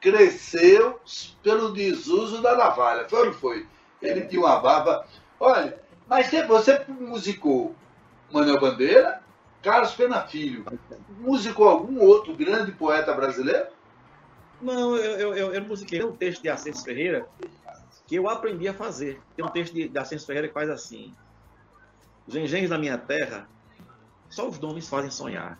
cresceu 0.01 0.99
pelo 1.41 1.71
desuso 1.71 2.41
da 2.41 2.55
navalha. 2.55 3.07
Foi 3.07 3.19
ou 3.19 3.25
não 3.27 3.33
foi? 3.33 3.65
Ele 4.03 4.21
tinha 4.25 4.41
uma 4.41 4.59
barba. 4.59 5.05
Olha, 5.39 5.77
mas 6.07 6.29
você 6.47 6.85
musicou 6.87 7.75
Manuel 8.31 8.59
Bandeira, 8.59 9.21
Carlos 9.61 9.93
Pena 9.93 10.21
Filho. 10.21 10.65
Musicou 11.19 11.67
algum 11.67 11.99
outro 12.01 12.35
grande 12.35 12.71
poeta 12.71 13.13
brasileiro? 13.13 13.67
Não, 14.61 14.95
eu, 14.95 15.35
eu, 15.35 15.53
eu 15.53 15.61
musiquei 15.63 16.03
um 16.03 16.15
texto 16.15 16.41
de 16.41 16.49
Ascenso 16.49 16.83
Ferreira 16.83 17.27
que 18.05 18.15
eu 18.15 18.29
aprendi 18.29 18.67
a 18.67 18.73
fazer. 18.73 19.21
Tem 19.35 19.45
um 19.45 19.49
texto 19.49 19.73
de, 19.73 19.87
de 19.87 20.19
Ferreira 20.25 20.47
que 20.47 20.53
faz 20.53 20.69
assim: 20.69 21.13
Os 22.27 22.35
engenhos 22.35 22.69
da 22.69 22.77
minha 22.77 22.97
terra, 22.97 23.47
só 24.29 24.47
os 24.47 24.59
nomes 24.59 24.87
fazem 24.87 25.11
sonhar. 25.11 25.59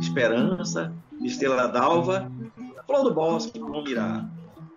Esperança, 0.00 0.92
estrela 1.22 1.66
d'alva, 1.66 2.30
flor 2.86 3.02
do 3.02 3.14
bosque, 3.14 3.58
mirar. 3.58 4.28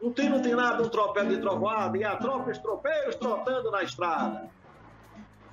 Não 0.04 0.12
tem, 0.12 0.28
não 0.28 0.42
tem 0.42 0.54
nada, 0.54 0.84
um 0.84 0.90
tropel 0.90 1.26
de 1.30 1.38
trovoada 1.38 1.98
e 1.98 2.04
a 2.04 2.18
tropa 2.18 2.52
os 2.52 2.58
tropeiros 2.58 3.16
trotando 3.16 3.72
na 3.72 3.84
estrada. 3.84 4.50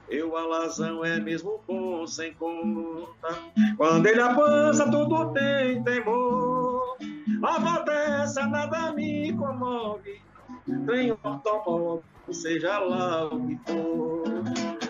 Eu 0.09 0.37
alazão 0.37 1.05
é 1.05 1.21
mesmo 1.21 1.61
bom 1.69 2.05
sem 2.05 2.35
conta. 2.35 3.29
Quando 3.77 4.07
ele 4.07 4.21
avança, 4.21 4.91
tudo 4.91 5.33
tem 5.33 5.81
temor. 5.85 6.97
A 7.45 7.79
dessa 7.79 8.45
nada 8.49 8.93
me 8.93 9.33
comove. 9.35 10.21
Tem 10.85 11.17
automóvel, 11.23 12.03
seja 12.33 12.81
lá 12.81 13.27
o 13.27 13.47
que 13.47 13.61
for. 13.65 14.25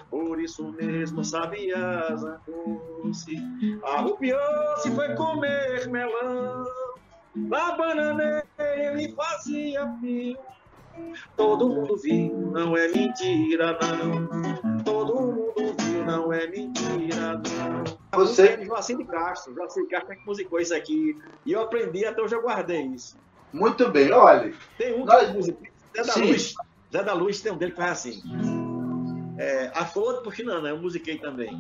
Por 0.09 0.41
isso 0.41 0.73
mesmo 0.73 1.23
sabias 1.23 2.25
andou-se. 2.25 3.37
Arrupiou-se, 3.83 4.91
foi 4.93 5.15
comer 5.17 5.87
melão. 5.91 6.65
Na 7.35 7.77
bananeira 7.77 8.47
ele 8.59 9.13
fazia 9.13 9.87
fio. 10.01 10.39
Todo 11.37 11.69
mundo 11.69 11.97
viu, 11.97 12.51
não 12.53 12.77
é 12.77 12.89
mentira, 12.89 13.79
não. 13.81 14.83
Todo 14.83 15.15
mundo 15.15 15.75
viu, 15.79 16.05
não 16.05 16.33
é 16.33 16.47
mentira, 16.47 17.35
não. 17.35 18.25
Você. 18.25 18.63
Joacim 18.65 18.97
de 18.97 19.05
Castro, 19.05 19.55
Joacim 19.55 19.83
de 19.85 19.89
Castro 19.89 20.13
é 20.13 20.17
que 20.17 20.27
musicou 20.27 20.61
isso 20.61 20.75
aqui. 20.75 21.17
E 21.47 21.53
eu 21.53 21.63
aprendi, 21.63 22.05
até 22.05 22.21
hoje 22.21 22.35
eu 22.35 22.43
guardei 22.43 22.83
isso. 22.83 23.17
Muito 23.53 23.89
bem, 23.91 24.13
olha. 24.13 24.53
Tem 24.77 25.01
um 25.01 25.05
nós... 25.05 25.29
que 25.29 25.35
musiquei, 25.35 25.71
Zé 25.97 26.03
da 26.03 26.13
Sim. 26.13 26.25
Luz. 26.25 26.55
Zé 26.93 27.05
da 27.05 27.13
Luz 27.13 27.41
tem 27.41 27.53
um 27.53 27.57
dele 27.57 27.73
que 27.73 27.79
faz 27.79 27.93
assim. 27.93 28.23
É, 29.39 29.71
a 29.75 29.87
Flor 29.87 30.15
do 30.15 30.23
Puxinana, 30.23 30.69
eu 30.69 30.79
musiquei 30.79 31.19
também. 31.19 31.51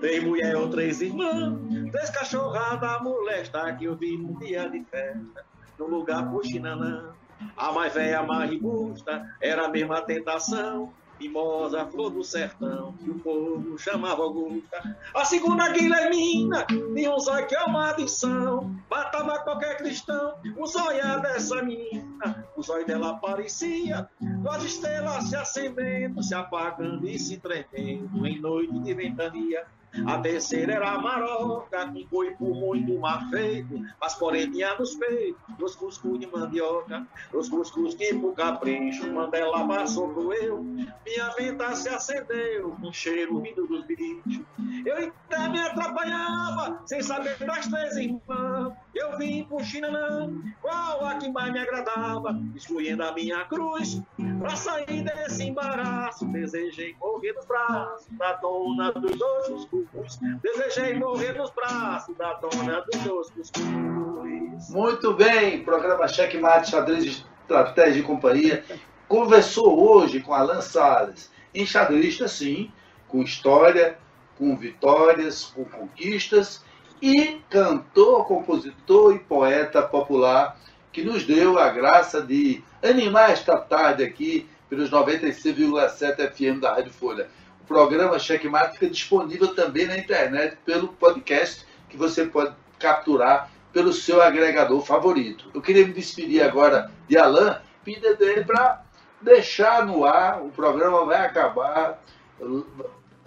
Tem 0.00 0.20
mulher 0.20 0.56
ou 0.56 0.68
três 0.68 1.00
irmãs 1.00 1.67
Três 1.90 2.10
cachorradas 2.10 3.02
molesta 3.02 3.72
que 3.74 3.84
eu 3.84 3.96
vi 3.96 4.16
num 4.16 4.38
dia 4.38 4.68
de 4.68 4.84
festa, 4.84 5.44
no 5.78 5.86
lugar 5.86 6.30
puxinanã. 6.30 7.12
A 7.56 7.72
mais 7.72 7.94
velha, 7.94 8.20
a 8.20 8.22
mais 8.24 8.50
robusta, 8.50 9.24
era 9.40 9.66
a 9.66 9.68
mesma 9.68 10.02
tentação 10.02 10.92
mimosa, 11.20 11.86
flor 11.86 12.10
do 12.10 12.22
sertão, 12.22 12.92
que 12.92 13.10
o 13.10 13.18
povo 13.18 13.76
chamava 13.78 14.22
Augusta. 14.22 14.96
A 15.14 15.24
segunda 15.24 15.68
Guilhermina 15.70 16.64
tinha 16.64 17.12
um 17.12 17.46
que 17.46 17.54
é 17.54 17.62
uma 17.64 17.90
adição, 17.90 18.74
matava 18.88 19.38
qualquer 19.40 19.76
cristão, 19.76 20.34
o 20.56 20.66
zóio 20.66 21.00
é 21.00 21.20
dessa 21.20 21.62
menina, 21.62 22.44
o 22.56 22.62
zóio 22.62 22.86
dela 22.86 23.10
aparecia, 23.10 24.08
duas 24.20 24.62
estrelas 24.62 25.24
se 25.24 25.36
acendendo, 25.36 26.22
se 26.22 26.34
apagando 26.34 27.08
e 27.08 27.18
se 27.18 27.38
tremendo, 27.38 28.26
em 28.26 28.40
noite 28.40 28.78
de 28.78 28.94
ventania. 28.94 29.66
A 30.06 30.18
terceira 30.18 30.74
era 30.74 30.98
maroca, 30.98 31.90
com 31.90 32.06
corpo 32.08 32.54
muito 32.54 32.98
mal 32.98 33.20
feito, 33.30 33.80
mas 34.00 34.14
porém 34.14 34.50
tinha 34.50 34.74
nos 34.78 34.94
peitos, 34.94 35.40
os 35.60 35.74
cuscuz 35.74 36.20
de 36.20 36.26
mandioca, 36.26 37.06
os 37.32 37.48
cuscuz 37.48 37.94
pro 37.94 38.32
capricho, 38.32 39.12
Mandela 39.12 39.66
passou 39.66 40.08
pro 40.10 40.32
eu, 40.32 40.62
minha 40.62 41.30
venta 41.36 41.74
se 41.74 41.88
acendeu, 41.88 42.76
com 42.80 42.92
cheiro 42.92 43.40
vindo 43.40 43.66
dos 43.66 43.84
bichos. 43.86 44.40
Eu 44.84 45.12
até 45.28 45.48
me 45.48 45.60
atrapalhava, 45.60 46.82
sem 46.86 47.02
saber 47.02 47.36
das 47.38 47.66
três 47.66 47.96
irmãs, 47.96 48.72
eu 48.94 49.16
vim 49.18 49.44
pro 49.44 49.62
Chinanã, 49.62 50.30
qual 50.60 51.04
a 51.04 51.14
que 51.16 51.28
mais 51.30 51.52
me 51.52 51.58
agradava, 51.58 52.40
excluindo 52.54 53.02
a 53.02 53.12
minha 53.12 53.44
cruz, 53.44 54.02
pra 54.38 54.56
sair 54.56 55.02
desse 55.02 55.44
embaraço, 55.44 56.26
desejei 56.26 56.94
correr 56.94 57.32
nos 57.34 57.46
braços 57.46 58.06
da 58.12 58.32
dona 58.34 58.92
dos 58.92 59.16
dois 59.16 59.64
cuscuz. 59.66 60.18
Desejei 60.42 60.94
morrer 60.94 61.36
nos 61.36 61.50
braços 61.50 62.16
da 62.16 62.34
dona 62.34 62.80
dos 62.80 63.02
dois 63.02 63.30
cuscuz. 63.30 64.70
Muito 64.70 65.14
bem, 65.14 65.62
programa 65.62 66.08
Cheque 66.08 66.38
Mate, 66.38 66.70
xadrez 66.70 67.04
de 67.04 67.10
estratégia 67.42 68.00
e 68.00 68.02
companhia. 68.02 68.64
Conversou 69.06 69.88
hoje 69.88 70.20
com 70.20 70.34
Alan 70.34 70.60
Salles, 70.60 71.30
enxadrista 71.54 72.26
sim, 72.26 72.70
com 73.06 73.22
história, 73.22 73.98
com 74.36 74.56
vitórias, 74.56 75.44
com 75.44 75.64
conquistas 75.64 76.62
e 77.00 77.40
cantor, 77.50 78.26
compositor 78.26 79.14
e 79.14 79.18
poeta 79.18 79.82
popular 79.82 80.58
que 80.92 81.02
nos 81.02 81.24
deu 81.24 81.58
a 81.58 81.68
graça 81.68 82.20
de 82.22 82.62
animar 82.82 83.30
esta 83.30 83.56
tarde 83.56 84.02
aqui 84.02 84.48
pelos 84.68 84.90
96,7 84.90 86.32
FM 86.32 86.60
da 86.60 86.74
Rádio 86.74 86.92
Folha 86.92 87.28
programa 87.68 88.18
Checkmate 88.18 88.78
fica 88.78 88.88
disponível 88.88 89.54
também 89.54 89.86
na 89.86 89.98
internet 89.98 90.56
pelo 90.64 90.88
podcast 90.88 91.66
que 91.90 91.98
você 91.98 92.24
pode 92.24 92.54
capturar 92.78 93.50
pelo 93.72 93.92
seu 93.92 94.22
agregador 94.22 94.80
favorito. 94.80 95.50
Eu 95.52 95.60
queria 95.60 95.86
me 95.86 95.92
despedir 95.92 96.42
agora 96.42 96.90
de 97.06 97.18
Alain, 97.18 97.56
pedindo 97.84 98.16
dele 98.16 98.42
para 98.42 98.82
deixar 99.20 99.84
no 99.84 100.06
ar, 100.06 100.42
o 100.42 100.48
programa 100.48 101.04
vai 101.04 101.26
acabar 101.26 102.02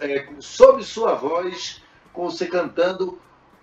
é, 0.00 0.26
sob 0.40 0.82
sua 0.82 1.14
voz, 1.14 1.80
com 2.12 2.28
você 2.28 2.46
cantando 2.46 3.20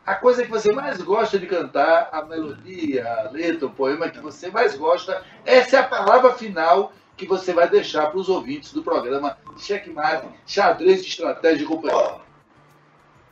a 0.09 0.15
coisa 0.15 0.43
que 0.43 0.49
você 0.49 0.71
mais 0.71 0.99
gosta 0.99 1.37
de 1.37 1.45
cantar, 1.45 2.09
a 2.11 2.23
melodia, 2.23 3.07
a 3.07 3.29
letra, 3.29 3.67
o 3.67 3.69
poema 3.69 4.09
que 4.09 4.19
você 4.19 4.49
mais 4.49 4.75
gosta. 4.75 5.23
Essa 5.45 5.75
é 5.75 5.79
a 5.81 5.87
palavra 5.87 6.33
final 6.33 6.91
que 7.15 7.27
você 7.27 7.53
vai 7.53 7.69
deixar 7.69 8.07
para 8.07 8.17
os 8.17 8.27
ouvintes 8.27 8.73
do 8.73 8.81
programa 8.81 9.37
Checkmate, 9.55 10.27
Xadrez 10.47 11.03
de 11.03 11.09
Estratégia 11.09 11.63
e 11.63 11.67
Companhia. 11.67 12.15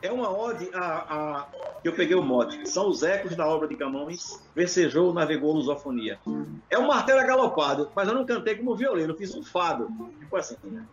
É 0.00 0.12
uma 0.12 0.30
ode 0.30 0.70
a, 0.72 0.86
a, 0.86 1.46
Eu 1.82 1.94
peguei 1.94 2.14
o 2.14 2.22
mote. 2.22 2.64
São 2.68 2.88
os 2.88 3.02
ecos 3.02 3.34
da 3.34 3.44
obra 3.44 3.66
de 3.66 3.74
Camões, 3.74 4.40
versejou, 4.54 5.12
navegou, 5.12 5.54
lusofonia. 5.54 6.20
É 6.70 6.78
um 6.78 6.86
martelo 6.86 7.26
galopado, 7.26 7.90
mas 7.92 8.06
eu 8.06 8.14
não 8.14 8.24
cantei 8.24 8.54
como 8.54 8.76
violino, 8.76 9.16
fiz 9.16 9.34
um 9.34 9.42
fado. 9.42 9.88
Tipo 10.20 10.36
assim. 10.36 10.54
Né? 10.62 10.86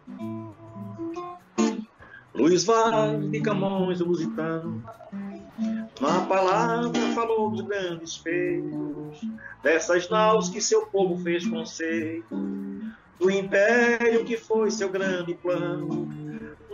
Luiz 2.33 2.65
Vaz 2.65 3.31
de 3.31 3.39
Camões, 3.39 4.01
o 4.01 4.05
lusitano, 4.05 4.83
na 5.99 6.25
palavra 6.25 6.99
falou 7.13 7.49
dos 7.49 7.61
grandes 7.61 8.17
feitos, 8.17 9.21
dessas 9.63 10.09
naus 10.09 10.49
que 10.49 10.59
seu 10.59 10.85
povo 10.87 11.17
fez 11.23 11.47
conceito, 11.47 12.35
do 13.19 13.31
império 13.31 14.25
que 14.25 14.37
foi 14.37 14.69
seu 14.71 14.89
grande 14.89 15.33
plano, 15.35 16.07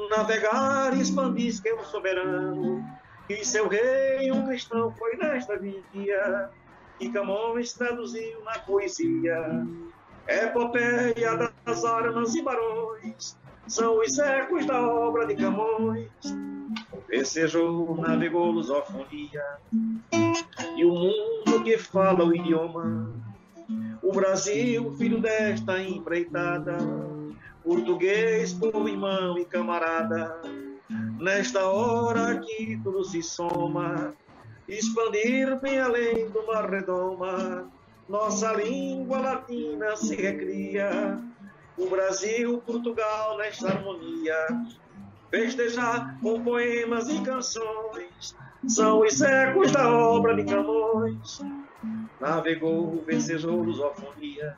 navegar 0.09 0.95
e 0.97 1.01
expandir 1.01 1.53
seu 1.53 1.83
soberano, 1.85 2.83
e 3.29 3.45
seu 3.45 3.67
rei, 3.67 4.31
um 4.31 4.45
cristão, 4.45 4.91
foi 4.97 5.15
nesta 5.15 5.57
via, 5.57 6.49
que 6.97 7.09
Camões 7.09 7.73
traduziu 7.73 8.43
na 8.43 8.59
poesia. 8.59 9.65
Epopeia 10.27 11.51
das 11.65 11.85
armas 11.85 12.35
e 12.35 12.41
barões, 12.41 13.37
são 13.67 13.99
os 13.99 14.19
ecos 14.19 14.65
da 14.65 14.81
obra 14.81 15.25
de 15.25 15.35
Camões 15.35 16.09
Vencejou, 17.11 17.97
navegou 17.97 18.51
lusofonia 18.51 19.43
E 20.77 20.85
o 20.85 20.93
mundo 20.93 21.61
que 21.61 21.77
fala 21.77 22.23
o 22.23 22.33
idioma. 22.33 23.11
O 24.01 24.13
Brasil, 24.13 24.95
filho 24.95 25.19
desta 25.19 25.83
empreitada. 25.83 26.77
Português, 27.63 28.53
povo 28.53 28.87
irmão 28.87 29.37
e 29.37 29.43
camarada. 29.43 30.41
Nesta 31.19 31.67
hora 31.67 32.39
que 32.39 32.79
tudo 32.81 33.03
se 33.03 33.21
soma 33.21 34.15
Expandir 34.69 35.59
bem 35.59 35.79
além 35.79 36.29
do 36.29 36.47
mar 36.47 36.69
redoma. 36.69 37.69
Nossa 38.07 38.53
língua 38.53 39.19
latina 39.19 39.97
se 39.97 40.15
recria. 40.15 41.19
O 41.77 41.89
Brasil, 41.89 42.57
Portugal 42.65 43.37
nesta 43.37 43.67
harmonia 43.67 44.47
festejar 45.31 46.19
com 46.21 46.43
poemas 46.43 47.07
e 47.07 47.19
canções. 47.21 48.35
São 48.67 48.99
os 48.99 49.21
ecos 49.21 49.71
da 49.71 49.89
obra 49.89 50.35
de 50.35 50.43
Camões. 50.43 51.41
Navegou, 52.19 53.03
vencejou 53.07 53.63
lusofonia. 53.63 54.55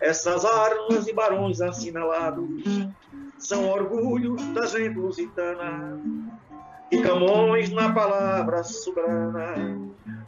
Essas 0.00 0.44
armas 0.44 1.06
e 1.06 1.12
barões 1.12 1.60
assinalados 1.60 2.64
são 3.38 3.70
orgulho 3.70 4.36
da 4.52 4.66
gente 4.66 4.98
lusitana. 4.98 5.98
E 6.90 7.00
Camões, 7.00 7.70
na 7.70 7.92
palavra 7.92 8.64
soberana, 8.64 9.54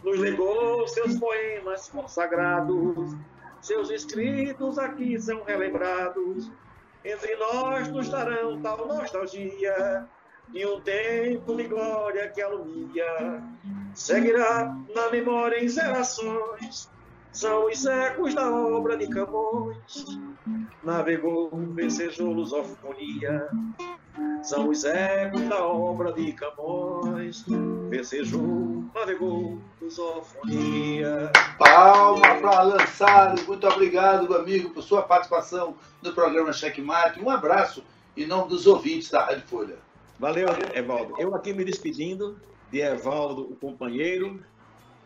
nos 0.05 0.19
legou 0.19 0.87
seus 0.87 1.19
poemas 1.19 1.89
consagrados. 1.89 3.17
Seus 3.61 3.91
escritos 3.91 4.79
aqui 4.79 5.21
são 5.21 5.45
relembrados 5.45 6.51
entre 7.05 7.37
nós 7.37 7.89
nos 7.89 8.09
darão 8.09 8.61
tal 8.61 8.87
nostalgia 8.87 10.07
de 10.49 10.67
um 10.67 10.81
tempo 10.81 11.57
de 11.57 11.65
glória 11.65 12.29
que 12.29 12.41
alumia. 12.41 13.43
Seguirá 13.95 14.77
na 14.95 15.11
memória 15.11 15.63
em 15.63 15.69
gerações, 15.69 16.91
são 17.33 17.67
os 17.67 17.87
ecos 17.87 18.35
da 18.35 18.51
obra 18.51 18.97
de 18.97 19.09
Camões. 19.09 20.05
Navegou, 20.83 21.51
vencejou 21.75 22.33
lusofonia, 22.33 23.49
são 24.43 24.69
os 24.69 24.85
ecos 24.85 25.41
da 25.43 25.65
obra 25.65 26.13
de 26.13 26.33
Camões. 26.33 27.45
Vencejou, 27.89 28.85
navegou, 28.95 29.59
lusofonia. 29.81 31.31
Palma 31.59 32.41
para 32.41 32.63
lançar. 32.63 33.35
Muito 33.47 33.67
obrigado, 33.67 34.29
meu 34.29 34.41
amigo, 34.41 34.71
por 34.71 34.83
sua 34.83 35.03
participação 35.03 35.77
no 36.03 36.13
programa 36.13 36.53
Checkmate. 36.53 37.21
Um 37.21 37.31
abraço 37.31 37.85
em 38.17 38.27
nome 38.27 38.49
dos 38.49 38.67
ouvintes 38.67 39.11
da 39.11 39.25
Rádio 39.25 39.47
Folha. 39.47 39.79
Valeu, 40.19 40.49
Evaldo. 40.75 41.15
Eu 41.19 41.35
aqui 41.35 41.53
me 41.53 41.65
despedindo 41.65 42.39
de 42.71 42.81
Evaldo, 42.81 43.43
o 43.43 43.57
companheiro, 43.57 44.43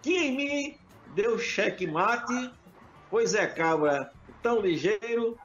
que 0.02 0.16
em 0.16 0.36
mim 0.36 0.78
deu 1.14 1.38
checkmate, 1.38 2.50
pois 3.10 3.34
é 3.34 3.46
cabra 3.46 4.12
tão 4.42 4.60
ligeiro. 4.60 5.38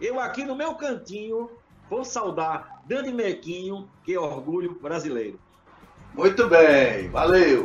Eu 0.00 0.18
aqui 0.18 0.44
no 0.44 0.56
meu 0.56 0.74
cantinho 0.74 1.50
vou 1.88 2.04
saudar 2.04 2.79
Dani 2.90 3.12
Mequinho, 3.12 3.88
que 4.04 4.14
é 4.14 4.18
orgulho 4.18 4.76
brasileiro. 4.82 5.38
Muito 6.12 6.48
bem, 6.48 7.08
valeu! 7.08 7.64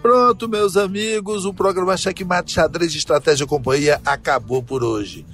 Pronto, 0.00 0.48
meus 0.48 0.76
amigos, 0.76 1.44
o 1.44 1.52
programa 1.52 1.96
Checkmate 1.96 2.52
Xadrez 2.52 2.92
de 2.92 2.98
Estratégia 2.98 3.48
Companhia 3.48 4.00
acabou 4.06 4.62
por 4.62 4.84
hoje. 4.84 5.26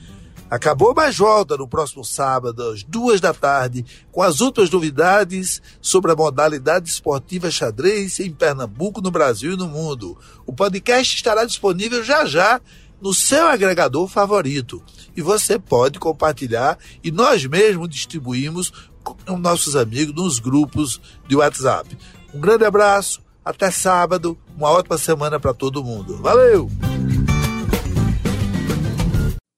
Acabou, 0.50 0.94
mas 0.96 1.18
volta 1.18 1.54
no 1.59 1.68
próximo 1.68 2.02
sábado, 2.02 2.62
às 2.70 2.83
duas 2.83 3.20
da 3.20 3.35
tarde, 3.35 3.85
com 4.11 4.22
as 4.22 4.40
últimas 4.40 4.70
novidades 4.70 5.61
sobre 5.83 6.11
a 6.11 6.16
modalidade 6.16 6.88
esportiva 6.88 7.50
xadrez 7.50 8.18
em 8.20 8.33
Pernambuco, 8.33 9.02
no 9.02 9.11
Brasil 9.11 9.52
e 9.52 9.57
no 9.59 9.68
mundo. 9.68 10.16
O 10.46 10.52
podcast 10.54 11.14
estará 11.14 11.44
disponível 11.44 12.02
já 12.02 12.24
já 12.24 12.59
no 13.02 13.12
seu 13.12 13.46
agregador 13.46 14.09
favorito. 14.09 14.83
E 15.18 15.20
você 15.20 15.59
pode 15.59 15.98
compartilhar 15.98 16.78
e 17.02 17.11
nós 17.11 17.44
mesmos 17.44 17.88
distribuímos 17.88 18.72
com 19.02 19.37
nossos 19.37 19.74
amigos 19.74 20.14
nos 20.14 20.38
grupos 20.38 21.00
de 21.26 21.35
WhatsApp. 21.35 21.98
Um 22.33 22.38
grande 22.38 22.64
abraço, 22.64 23.20
até 23.44 23.68
sábado, 23.68 24.38
uma 24.57 24.70
ótima 24.70 24.96
semana 24.96 25.40
para 25.40 25.52
todo 25.52 25.83
mundo. 25.83 26.18
Valeu! 26.18 26.70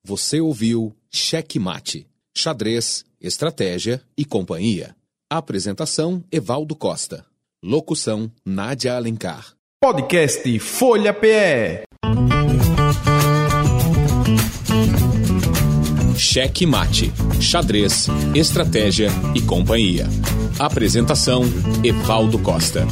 Você 0.02 0.40
ouviu 0.40 0.96
Cheque 1.10 1.58
Mate, 1.58 2.06
xadrez, 2.34 3.04
estratégia 3.20 4.00
e 4.16 4.24
companhia. 4.24 4.96
Apresentação 5.28 6.24
Evaldo 6.32 6.74
Costa. 6.74 7.26
Locução 7.62 8.32
Nádia 8.46 8.96
Alencar. 8.96 9.52
Podcast 9.78 10.58
Folha 10.58 11.12
PE. 11.12 11.84
Cheque 16.20 16.66
Mate, 16.66 17.10
xadrez, 17.40 18.06
estratégia 18.34 19.08
e 19.34 19.40
companhia. 19.40 20.06
Apresentação 20.58 21.42
Evaldo 21.82 22.38
Costa. 22.38 22.86